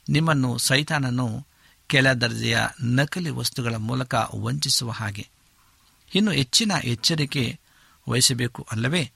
ನಿಮ್ಮನ್ನು 0.08 0.58
ಸೈತಾನನು 0.58 1.46
ಕೆಳ 1.86 2.12
ದರ್ಜೆಯ 2.12 2.58
ನಕಲಿ 2.82 3.30
ವಸ್ತುಗಳ 3.30 3.74
ಮೂಲಕ 3.74 4.14
ವಂಚಿಸುವ 4.34 4.90
ಹಾಗೆ. 4.90 5.28
ಇನ್ನು 6.14 6.30
ಹೆಚ್ಚಿನ 6.30 6.72
ಎಚ್ಚರಿಕೆ 6.84 7.60
ವಹಿಸಬೇಕು 8.08 8.66
ಅಲ್ಲವೇ? 8.72 9.10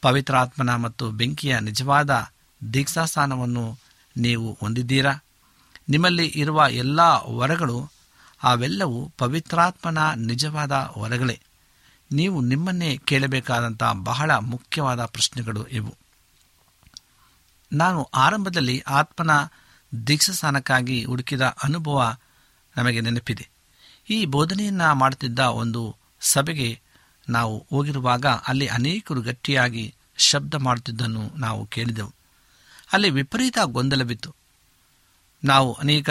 ಪವಿತ್ರಾತ್ಮನ 0.00 0.74
ಮತ್ತು 0.74 1.10
ಬೆಂಕಿಯ 1.10 1.60
ನಿಜವಾದ 1.60 2.30
ದೀಕ್ಷಾಸ್ಥಾನವನ್ನು 2.72 3.78
ನೀವು 4.16 4.58
ಹೊಂದಿದ್ದೀರಾ? 4.60 5.24
ನಿಮ್ಮಲ್ಲಿ 5.88 6.26
ಇರುವ 6.26 6.66
ಎಲ್ಲ 6.70 7.00
ವರಗಳು, 7.26 7.90
ಅವೆಲ್ಲವೂ 8.42 9.12
ಪವಿತ್ರಾತ್ಮನ 9.18 9.98
ನಿಜವಾದ 10.16 10.92
ವರಗಳೇ. 10.98 11.40
ನೀವು 12.12 12.40
ನಿಮ್ಮನ್ನೇ 12.40 12.96
ಕೇಳಬೇಕಾದಂಥ 12.96 13.82
ಬಹಳ 13.92 14.30
ಮುಖ್ಯವಾದ 14.30 15.04
ಪ್ರಶ್ನೆಗಳು 15.04 15.66
ಇವು. 15.66 15.96
ನಾನು 17.72 18.02
ಆರಂಭದಲ್ಲಿ 18.02 18.82
ಆತ್ಮನ 18.86 19.30
ದೀಕ್ಷಾಸ್ಥಾನಕ್ಕಾಗಿ 20.06 21.04
ಹುಡುಕಿದ 21.04 21.40
ಅನುಭವ 21.40 22.16
ನಮಗೆ 22.76 23.00
ನೆನಪಿದೆ. 23.00 23.48
ಈ 24.10 24.24
ಬೋಧನೆಯನ್ನು 24.24 24.94
ಮಾಡುತ್ತಿದ್ದ 24.94 25.38
ಒಂದು 25.38 25.96
ಸಭೆಗೆ 26.20 26.80
ನಾವು 27.28 27.66
ಹೋಗಿರುವಾಗ 27.70 28.26
ಅಲ್ಲಿ 28.26 28.66
ಅನೇಕರು 28.66 29.20
ಗಟ್ಟಿಯಾಗಿ 29.20 29.94
ಶಬ್ದ 30.16 30.54
ಮಾಡುತ್ತಿದ್ದನ್ನು 30.54 31.30
ನಾವು 31.36 31.66
ಕೇಳಿದೆವು. 31.66 32.14
ಅಲ್ಲಿ 32.92 33.10
ವಿಪರೀತ 33.10 33.58
ಗೊಂದಲವಿತ್ತು. 33.64 34.45
ನಾವು 35.44 35.72
ಅನೇಕ 35.72 36.10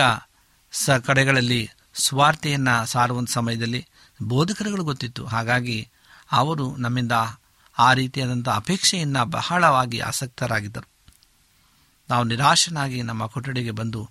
ಸ 0.71 0.89
ಕಡೆಗಳಲ್ಲಿ 0.89 1.69
ಸ್ವಾರ್ಥೆಯನ್ನು 1.93 2.85
ಸಾರುವಂಥ 2.85 3.31
ಸಮಯದಲ್ಲಿ 3.31 3.85
ಬೋಧಕರುಗಳು 4.23 4.83
ಗೊತ್ತಿತ್ತು. 4.83 5.25
ಹಾಗಾಗಿ 5.25 5.89
ಅವರು 6.31 6.75
ನಮ್ಮಿಂದ 6.75 7.11
ಆ 7.79 7.93
ರೀತಿಯಾದಂಥ 7.93 8.49
ಅಪೇಕ್ಷೆಯನ್ನು 8.49 9.25
ಬಹಳವಾಗಿ 9.25 9.99
ಆಸಕ್ತರಾಗಿದ್ದರು. 9.99 10.87
ನಾವು 12.09 12.23
ನಿರಾಶನಾಗಿ 12.23 13.01
ನಮ್ಮ 13.01 13.25
ಕೊಠಡಿಗೆ 13.25 13.71
ಬಂದು 13.71 14.09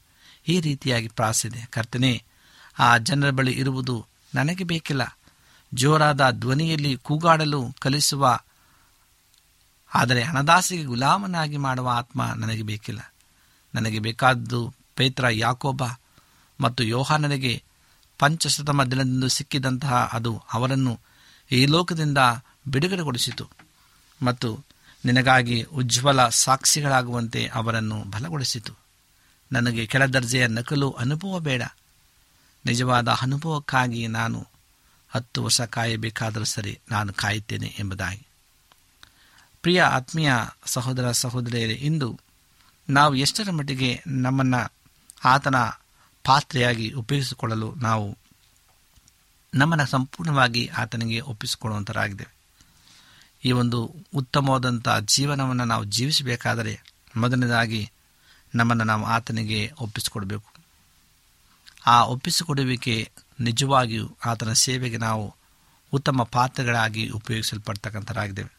ಈ 0.48 0.60
ರೀತಿಯಾಗಿ 0.60 1.08
ಪ್ರಾರ್ಥಿಸಿದೆ. 1.08 1.68
ಕರ್ತನೆ, 1.70 2.24
ಆ 2.78 2.98
ಜನರ 2.98 3.30
ಬಳಿ 3.30 3.52
ಇರುವುದು 3.52 4.06
ನನಗೆ 4.34 4.64
ಬೇಕಿಲ್ಲ. 4.64 5.18
ಜೋರಾದ 5.74 6.30
ಧ್ವನಿಯಲ್ಲಿ 6.30 6.96
ಕೂಗಾಡಲು 6.96 7.74
ಕಲಿಸುವ, 7.78 8.38
ಆದರೆ 9.94 10.22
ಹಣದಾಸಿಗೆ 10.22 10.84
ಗುಲಾಮನಾಗಿ 10.84 11.56
ಮಾಡುವ 11.56 11.88
ಆತ್ಮ 11.88 12.26
ನನಗೆ 12.26 12.62
ಬೇಕಿಲ್ಲ. 12.62 13.14
ನನಗೆ 13.74 13.98
ಬೇಕಾದ್ದು 13.98 14.74
ಪೇತ್ರ, 14.96 15.24
ಯಾಕೋಬ 15.30 15.82
ಮತ್ತು 16.60 16.84
ಯೋಹಾನನಿಗೆ 16.84 17.62
ಪಂಚಶತಮ 18.18 18.84
ದಿನದಿಂದ 18.84 19.24
ಸಿಕ್ಕಿದಂತಹ 19.24 20.10
ಅದು 20.12 20.42
ಅವರನ್ನು 20.52 21.00
ಈ 21.52 21.66
ಲೋಕದಿಂದ 21.66 22.18
ಬಿಡುಗಡೆಗೊಳಿಸಿತು. 22.68 23.50
ಮತ್ತು 24.22 24.64
ನಿನಗಾಗಿ 25.04 25.62
ಉಜ್ವಲ 25.62 26.28
ಸಾಕ್ಷಿಗಳಾಗುವಂತೆ 26.28 27.46
ಅವರನ್ನು 27.46 28.04
ಬಲಗೊಳಿಸಿತು. 28.04 28.72
ನನಗೆ 29.52 29.86
ಕೆಳ 29.86 30.06
ದರ್ಜೆಯ 30.06 30.46
ನಕಲು 30.46 30.90
ಅನುಭವ 30.90 31.38
ಬೇಡ. 31.38 31.62
ನಿಜವಾದ 32.66 33.08
ಅನುಭವಕ್ಕಾಗಿ 33.08 34.06
ನಾನು 34.06 34.46
ಹತ್ತು 35.08 35.44
ವರ್ಷ 35.44 35.60
ಕಾಯಬೇಕಾದರೂ 35.60 36.44
ಸರಿ 36.44 36.80
ನಾನು 36.90 37.12
ಕಾಯುತ್ತೇನೆ 37.12 37.76
ಎಂಬುದಾಗಿ. 37.78 38.26
ಪ್ರಿಯ 39.62 39.82
ಆತ್ಮೀಯ 39.82 40.32
ಸಹೋದರ 40.66 41.12
ಸಹೋದರಿಯರೇ, 41.12 41.72
ಇಂದು 41.72 42.20
ನಾವು 42.90 43.14
ಎಷ್ಟರ 43.14 43.50
ಮಟ್ಟಿಗೆ 43.50 44.02
ನಮ್ಮನ್ನು 44.06 44.72
ಆತನ 45.24 45.56
ಪಾತ್ರೆಯಾಗಿ 46.24 46.90
ಉಪಯೋಗಿಸಿಕೊಳ್ಳಲು 46.90 47.74
ನಾವು 47.74 48.18
ನಮ್ಮನ್ನು 49.54 49.86
ಸಂಪೂರ್ಣವಾಗಿ 49.86 50.66
ಆತನಿಗೆ 50.66 51.20
ಒಪ್ಪಿಸಿಕೊಳ್ಳುವಂಥರಾಗಿದ್ದೇವೆ 51.20 52.34
ಈ 53.44 53.52
ಒಂದು 53.52 53.96
ಉತ್ತಮವಾದಂಥ 54.14 54.88
ಜೀವನವನ್ನು 55.04 55.64
ನಾವು 55.64 55.84
ಜೀವಿಸಬೇಕಾದರೆ 55.84 56.80
ಮೊದಲನೇದಾಗಿ 57.16 57.90
ನಮ್ಮನ್ನು 58.54 58.84
ನಾವು 58.84 59.04
ಆತನಿಗೆ 59.04 59.72
ಒಪ್ಪಿಸಿಕೊಡಬೇಕು. 59.80 60.54
ಆ 61.86 62.04
ಒಪ್ಪಿಸಿಕೊಡುವಿಕೆ 62.04 63.10
ನಿಜವಾಗಿಯೂ 63.40 64.16
ಆತನ 64.24 64.52
ಸೇವೆಗೆ 64.52 64.96
ನಾವು 64.96 65.34
ಉತ್ತಮ 65.92 66.22
ಪಾತ್ರಗಳಾಗಿ 66.22 67.08
ಉಪಯೋಗಿಸಲ್ಪಡ್ತಕ್ಕಂಥರಾಗಿದ್ದೇವೆ. 67.08 68.56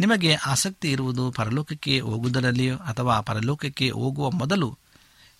ನಿಮಗೆ 0.00 0.34
ಆಸಕ್ತಿ 0.34 0.92
ಇರುವುದು 0.92 1.30
ಪರಲೋಕಕ್ಕೆ 1.30 2.00
ಹೋಗುವುದರಲ್ಲಿಯೋ 2.00 2.76
ಅಥವಾ 2.76 3.20
ಪರಲೋಕಕ್ಕೆ 3.20 3.90
ಹೋಗುವ 3.90 4.30
ಮೊದಲು 4.30 4.78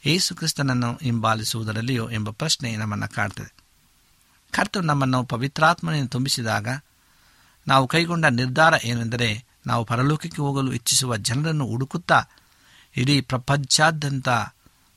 ಏಸು 0.05 0.35
ಕ್ರಿಸ್ತನನ್ನು 0.35 0.99
ಹಿಂಬಾಲಿಸುವುದರಲ್ಲಿಯೋ 1.03 2.11
ಎಂಬ 2.11 2.31
ಪ್ರಶ್ನೆ 2.31 2.77
ನಮ್ಮನ್ನು 2.77 3.15
ಕಾಡ್ತದೆ. 3.15 3.55
ಕರ್ತ 4.51 4.77
ನಮ್ಮನ್ನು 4.77 5.25
ಪವಿತ್ರಾತ್ಮನೆಯನ್ನು 5.25 6.09
ತುಂಬಿಸಿದಾಗ 6.09 6.69
ನಾವು 7.67 7.87
ಕೈಗೊಂಡ 7.87 8.25
ನಿರ್ಧಾರ 8.25 8.75
ಏನೆಂದರೆ 8.85 9.45
ನಾವು 9.67 9.85
ಪರಲೋಕಕ್ಕೆ 9.85 10.43
ಹೋಗಲು 10.43 10.73
ಇಚ್ಛಿಸುವ 10.73 11.17
ಜನರನ್ನು 11.17 11.67
ಹುಡುಕುತ್ತಾ 11.67 12.23
ಇಡೀ 12.97 13.21
ಪ್ರಪಂಚಾದ್ಯಂತ 13.21 14.29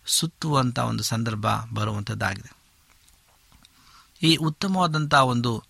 ಸುತ್ತುವಂಥ 0.05 0.79
ಒಂದು 0.79 1.03
ಸಂದರ್ಭ 1.03 1.45
ಬರುವಂಥದ್ದಾಗಿದೆ. 1.73 2.55
ಈ 4.27 4.35
ಉತ್ತಮವಾದಂಥ 4.35 5.13
ಒಂದು, 5.13 5.63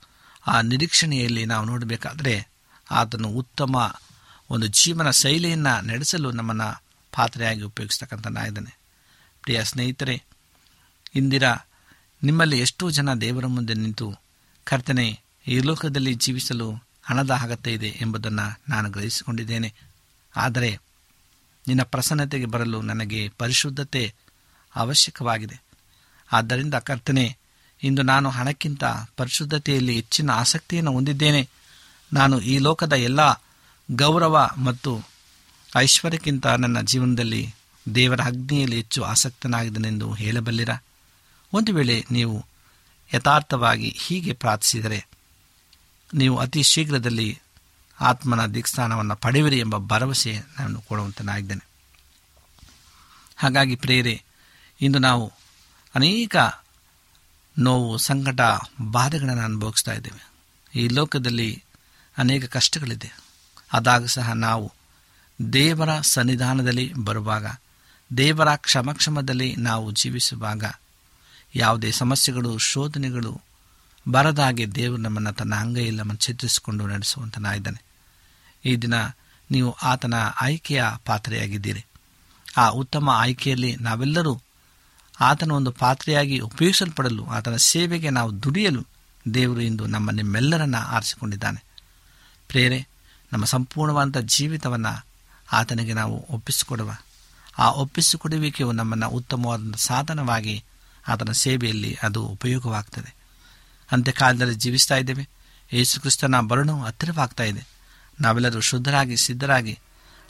ಆ 0.48 0.62
ನಿರೀಕ್ಷಣೆಯಲ್ಲಿ 0.62 1.46
ನಾವು 1.46 1.66
ನೋಡಬೇಕಾದರೆ 1.66 2.48
ಆತನು 2.92 3.28
ಉತ್ತಮ 3.28 3.96
ಒಂದು 4.50 4.68
ಜೀವನ 4.68 5.10
ಶೈಲಿಯನ್ನು 5.10 5.86
ನಡೆಸಲು 5.86 6.32
ನಮ್ಮನ್ನು 6.32 6.84
ಪಾತ್ರೆಯಾಗಿ 7.16 7.62
ಉಪಯೋಗಿಸ್ತಕ್ಕಂಥನಾಗಿದ್ದಾನೆ 7.62 8.83
ಪ್ರಿಯ 9.44 9.64
ಸ್ನೇಹಿತರೆ, 9.64 10.24
ಇಂದಿರ, 11.16 11.44
ನಿಮ್ಮಲ್ಲಿ 12.24 12.60
ಎಷ್ಟೋ 12.60 12.90
ಜನ 12.90 13.14
ದೇವರ 13.14 13.46
ಮುಂದೆ 13.46 13.74
ನಿಂತು 13.74 14.14
ಕರ್ತನೆ 14.64 15.20
ಈ 15.48 15.60
ಲೋಕದಲ್ಲಿ 15.60 16.14
ಜೀವಿಸಲು 16.14 16.72
ಹಣದ 17.04 17.32
ಅಗತ್ಯ 17.32 17.72
ಇದೆ 17.72 17.88
ಎಂಬುದನ್ನು 17.88 18.62
ನಾನು 18.70 18.90
ಗ್ರಹಿಸಿಕೊಂಡಿದ್ದೇನೆ. 18.90 19.74
ಆದರೆ 20.36 20.80
ನಿನ್ನ 21.68 21.84
ಪ್ರಸನ್ನತೆಗೆ 21.84 22.46
ಬರಲು 22.46 22.82
ನನಗೆ 22.82 23.30
ಪರಿಶುದ್ಧತೆ 23.38 24.14
ಅವಶ್ಯಕವಾಗಿದೆ. 24.76 25.62
ಆದ್ದರಿಂದ 26.32 26.74
ಕರ್ತನೆ, 26.74 27.38
ಇಂದು 27.84 28.02
ನಾನು 28.02 28.30
ಹಣಕ್ಕಿಂತ 28.30 28.84
ಪರಿಶುದ್ಧತೆಯಲ್ಲಿ 29.18 29.96
ಹೆಚ್ಚಿನ 29.96 30.30
ಆಸಕ್ತಿಯನ್ನು 30.30 30.92
ಹೊಂದಿದ್ದೇನೆ. 30.92 31.50
ನಾನು 32.14 32.40
ಈ 32.40 32.58
ಲೋಕದ 32.58 32.94
ಎಲ್ಲ 32.94 33.44
ಗೌರವ 33.92 34.50
ಮತ್ತು 34.58 35.02
ಐಶ್ವರ್ಯಕ್ಕಿಂತ 35.76 36.48
ನನ್ನ 36.48 36.82
ಜೀವನದಲ್ಲಿ 36.82 37.56
ದೇವರ 37.96 38.22
ಅಗ್ನಿಯಲ್ಲಿ 38.22 38.76
ಹೆಚ್ಚು 38.76 39.04
ಆಸಕ್ತನಾಗಿದ್ದನೆಂದು 39.04 40.14
ಹೇಳಬಲ್ಲಿರ? 40.14 40.70
ಒಂದು 41.54 41.74
ವೇಳೆ 41.74 42.06
ನೀವು 42.12 42.46
ಯಥಾರ್ಥವಾಗಿ 43.14 43.96
ಹೀಗೆ 43.98 44.34
ಪ್ರಾರ್ಥಿಸಿದರೆ, 44.34 45.08
ನೀವು 46.14 46.38
ಅತಿ 46.38 46.64
ಶೀಘ್ರದಲ್ಲಿ 46.64 47.40
ಆತ್ಮನ 48.02 48.46
ದಿಕ್ಸ್ಥಾನವನ್ನು 48.46 49.16
ಪಡೆಯುವಿರಿ 49.16 49.60
ಎಂಬ 49.60 49.78
ಭರವಸೆ 49.78 50.40
ನಾನು 50.60 50.82
ಕೊಡುವಂತನಾಗಿದ್ದೇನೆ. 50.82 51.68
ಹಾಗಾಗಿ 53.36 53.76
ಪ್ರೇರೆ 53.76 54.24
ಇಂದು 54.82 55.00
ನಾವು 55.00 55.34
ಅನೇಕ 55.96 56.36
ನೋವು, 57.60 57.98
ಸಂಕಟ, 57.98 58.40
ಬಾಧೆಗಳನ್ನು 58.82 59.44
ಅನುಭವಿಸ್ತಾ 59.44 59.94
ಇದ್ದೇವೆ. 59.94 60.32
ಈ 60.80 60.88
ಲೋಕದಲ್ಲಿ 60.88 61.64
ಅನೇಕ 62.18 62.46
ಕಷ್ಟಗಳಿದೆ. 62.46 63.12
ಆದಾಗ 63.74 64.06
ಸಹ 64.06 64.32
ನಾವು 64.32 64.74
ದೇವರ 65.54 66.02
ಸನ್ನಿಧಾನದಲ್ಲಿ 66.02 66.94
ಬರುವಾಗ 66.94 67.46
ದೇವರ 68.18 68.56
ಕ್ಷಮಕ್ಷಮದಲ್ಲಿ 68.56 69.56
ನಾವು 69.56 69.92
ಜೀವಿಸುವಾಗ 69.92 70.64
ಯಾವುದೇ 71.56 71.92
ಸಮಸ್ಯೆಗಳು, 71.92 72.58
ಶೋಧನೆಗಳು 72.58 73.42
ಬರದಾಗೆ 74.12 74.72
ದೇವರು 74.72 75.02
ನಮ್ಮನ್ನು 75.02 75.34
ತನ್ನ 75.34 75.56
ಅಂಗೈಯಲ್ಲಿ 75.56 75.98
ನಮ್ಮನ್ನು 75.98 76.26
ಚಿತ್ರಿಸಿಕೊಂಡು 76.26 76.88
ನಡೆಸುವಂತನಾಗಿದ್ದಾನೆ. 76.88 77.84
ಈ 78.66 78.76
ದಿನ 78.76 78.94
ನೀವು 79.52 79.72
ಆತನ 79.72 80.14
ಆಯ್ಕೆಯ 80.42 80.84
ಪಾತ್ರೆಯಾಗಿದ್ದೀರಿ. 81.06 81.86
ಆ 82.58 82.70
ಉತ್ತಮ 82.70 83.10
ಆಯ್ಕೆಯಲ್ಲಿ 83.10 83.76
ನಾವೆಲ್ಲರೂ 83.76 84.42
ಆತನ 85.20 85.52
ಒಂದು 85.52 85.72
ಪಾತ್ರೆಯಾಗಿ 85.72 86.40
ಉಪಯೋಗಿಸಲ್ಪಡಲು, 86.40 87.26
ಆತನ 87.26 87.56
ಸೇವೆಗೆ 87.56 88.10
ನಾವು 88.10 88.44
ದುಡಿಯಲು 88.44 88.86
ದೇವರು 89.34 89.62
ಇಂದು 89.62 89.86
ನಮ್ಮ 89.86 90.12
ನಿಮ್ಮೆಲ್ಲರನ್ನ 90.12 90.76
ಆರಿಸಿಕೊಂಡಿದ್ದಾನೆ. 90.76 91.64
ಪ್ರೇರೆ, 92.48 92.88
ನಮ್ಮ 93.34 93.46
ಸಂಪೂರ್ಣವಾದಂಥ 93.46 94.18
ಜೀವಿತವನ್ನು 94.18 95.06
ಆತನಿಗೆ 95.52 95.94
ನಾವು 95.94 96.28
ಒಪ್ಪಿಸಿಕೊಡುವ 96.30 96.98
ಆ 97.58 97.72
ಒಪ್ಪಿಸಿಕೊಡುವಿಕೆಯು 97.72 98.72
ನಮ್ಮನ್ನು 98.72 99.10
ಉತ್ತಮವಾದಂಥ 99.10 99.76
ಸಾಧನವಾಗಿ 99.76 100.64
ಆತನ 101.08 101.32
ಸೇವೆಯಲ್ಲಿ 101.32 101.98
ಅದು 102.04 102.24
ಉಪಯೋಗವಾಗ್ತದೆ. 102.24 103.16
ಅಂತ್ಯಕಾಲದಲ್ಲಿ 103.92 104.56
ಜೀವಿಸ್ತಾ 104.56 104.96
ಇದ್ದೇವೆ. 104.96 105.30
ಯೇಸು 105.74 106.00
ಕ್ರಿಸ್ತನ 106.00 106.40
ಬರಣವು 106.40 106.84
ಹತ್ತಿರವಾಗ್ತಾ 106.84 107.44
ಇದೆ. 107.44 107.68
ನಾವೆಲ್ಲರೂ 108.22 108.60
ಶುದ್ಧರಾಗಿ, 108.60 109.18
ಸಿದ್ಧರಾಗಿ 109.18 109.80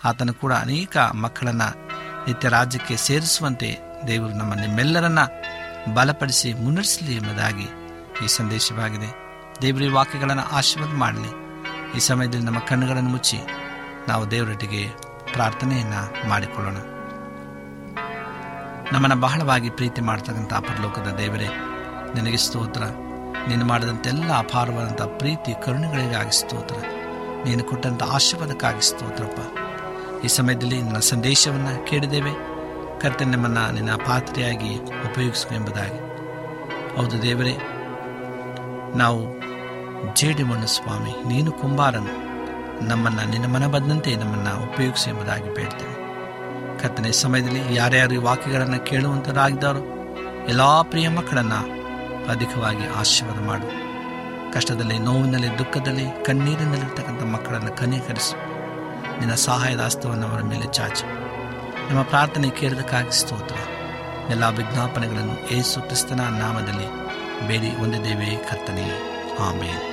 ಆತನು 0.04 0.34
ಕೂಡ 0.34 0.54
ಅನೇಕ 0.54 0.98
ಮಕ್ಕಳನ್ನು 0.98 1.88
ನಿತ್ಯ 2.28 2.50
ರಾಜ್ಯಕ್ಕೆ 2.50 2.98
ಸೇರಿಸುವಂತೆ 2.98 3.78
ದೇವರು 4.08 4.34
ನಮ್ಮ 4.34 4.54
ನಿಮ್ಮೆಲ್ಲರನ್ನ 4.54 5.20
ಬಲಪಡಿಸಿ 5.94 6.54
ಮುನ್ನಡೆಸಲಿ 6.54 7.16
ಎಂಬುದಾಗಿ 7.16 7.66
ಈ 8.26 8.28
ಸಂದೇಶವಾಗಿದೆ. 8.28 9.14
ದೇವರ 9.62 9.94
ವಾಕ್ಯಗಳನ್ನು 9.94 10.44
ಆಶೀರ್ವಾದ 10.44 10.90
ಮಾಡಲಿ. 10.90 11.44
ಈ 11.98 12.00
ಸಮಯದಲ್ಲಿ 12.00 12.46
ನಮ್ಮ 12.46 12.60
ಕಣ್ಣುಗಳನ್ನು 12.60 13.10
ಮುಚ್ಚಿ 13.10 13.38
ನಾವು 14.08 14.32
ದೇವರೊಟ್ಟಿಗೆ 14.32 14.90
ಪ್ರಾರ್ಥನೆಯನ್ನು 15.34 16.30
ಮಾಡಿಕೊಳ್ಳೋಣ. 16.30 16.92
ನಮ್ಮನ್ನು 18.93 19.21
ಬಹಳವಾಗಿ 19.21 19.69
ಪ್ರೀತಿ 19.69 20.01
ಮಾಡ್ತಕ್ಕಂಥ 20.01 20.53
ಪರಲೋಕದ 20.53 21.15
ದೇವರೇ, 21.17 21.47
ನಿನಗೆ 22.15 22.38
ಸ್ತೋತ್ರ. 22.38 22.84
ನೀನು 23.47 23.65
ಮಾಡಿದಂಥ 23.65 24.08
ಎಲ್ಲ 24.08 24.38
ಅಪಾರವಾದಂಥ 24.38 25.01
ಪ್ರೀತಿ, 25.01 25.65
ಕರುಣೆಗಳಿಗಾಗಿ 25.65 26.39
ಸ್ತೋತ್ರ. 26.39 26.75
ನೀನು 27.45 27.63
ಕೊಟ್ಟಂಥ 27.63 28.03
ಆಶೀರ್ವಾದಕ್ಕಾಗಿ 28.03 28.82
ಸ್ತೋತ್ರಪ್ಪ. 28.82 29.39
ಈ 30.25 30.27
ಸಮಯದಲ್ಲಿ 30.27 30.82
ನನ್ನ 30.82 30.97
ಸಂದೇಶವನ್ನು 30.97 31.86
ಕೇಳಿದ್ದೇವೆ. 31.86 32.32
ಕರ್ತನೆ, 32.99 33.32
ನಮ್ಮನ್ನು 33.32 33.71
ನಿನ್ನ 33.71 33.95
ಪಾತ್ರೆಯಾಗಿ 33.95 34.75
ಉಪಯೋಗಿಸು 34.77 35.56
ಎಂಬುದಾಗಿ. 35.56 35.99
ಹೌದು 36.95 37.21
ದೇವರೇ, 37.21 37.58
ನಾವು 38.95 39.25
ಜೇಡಿ 40.15 40.43
ಮಣ್ಣು 40.43 40.67
ಸ್ವಾಮಿ, 40.67 41.27
ನೀನು 41.27 41.51
ಕುಂಬಾರನು. 41.51 42.23
ನಮ್ಮನ್ನು, 42.86 43.29
ನಿನ್ನ 43.29 43.45
ಮನ 43.45 43.67
ಬಂದಂತೆ 43.67 44.15
ನಮ್ಮನ್ನು 44.15 44.63
ಉಪಯೋಗಿಸು 44.63 45.10
ಎಂಬುದಾಗಿ 45.10 45.53
ಬೇಡ್ತೇವೆ. 45.53 46.03
ಕರ್ತನೆ, 46.84 47.12
ಸಮಯದಲ್ಲಿ 47.12 47.76
ಯಾರ್ಯಾರು 47.76 48.13
ಈ 48.13 48.17
ವಾಕ್ಯಗಳನ್ನು 48.17 48.86
ಕೇಳುವಂತರಾಗಿದ್ದಾರೋ 48.86 49.80
ಎಲ್ಲ 50.48 50.82
ಪ್ರಿಯ 50.82 51.10
ಮಕ್ಕಳನ್ನು 51.10 51.84
ಅಧಿಕವಾಗಿ 52.30 52.88
ಆಶೀರ್ವಾದ 52.88 53.46
ಮಾಡು. 53.46 53.67
ಕಷ್ಟದಲ್ಲಿ, 54.54 55.00
ನೋವಿನಲ್ಲಿ, 55.00 55.60
ದುಃಖದಲ್ಲಿ, 55.60 56.26
ಕಣ್ಣೀರಿನಲ್ಲಿರ್ತಕ್ಕಂಥ 56.26 57.24
ಮಕ್ಕಳನ್ನು 57.24 57.78
ಕನೀಕರಿಸು. 57.78 58.36
ನಿನ್ನ 59.19 59.34
ಸಹಾಯದ 59.34 59.80
ಹಸ್ತವನ್ನು 59.80 60.28
ಅವರ 60.28 60.41
ಮೇಲೆ 60.41 60.74
ಚಾಚು. 60.74 61.06
ನಮ್ಮ 61.89 62.04
ಪ್ರಾರ್ಥನೆ 62.04 62.50
ಕೇಳಿದಕ್ಕಾಗಿ 62.50 63.19
ಸ್ತೋತ್ರ. 63.19 63.56
ಎಲ್ಲ 64.32 64.43
ವಿಜ್ಞಾಪನೆಗಳನ್ನು 64.43 65.50
ಏಸು 65.50 65.82
ಕ್ರಿಸ್ತನ 65.82 66.19
ನಾಮದಲ್ಲಿ 66.19 66.88
ಬೇಡಿ 67.48 67.69
ಹೊಂದಿದ್ದೇವೆ 67.69 68.36
ಕರ್ತನೆಯೇ 68.50 69.26
ಆಮೇಲೆ 69.39 69.92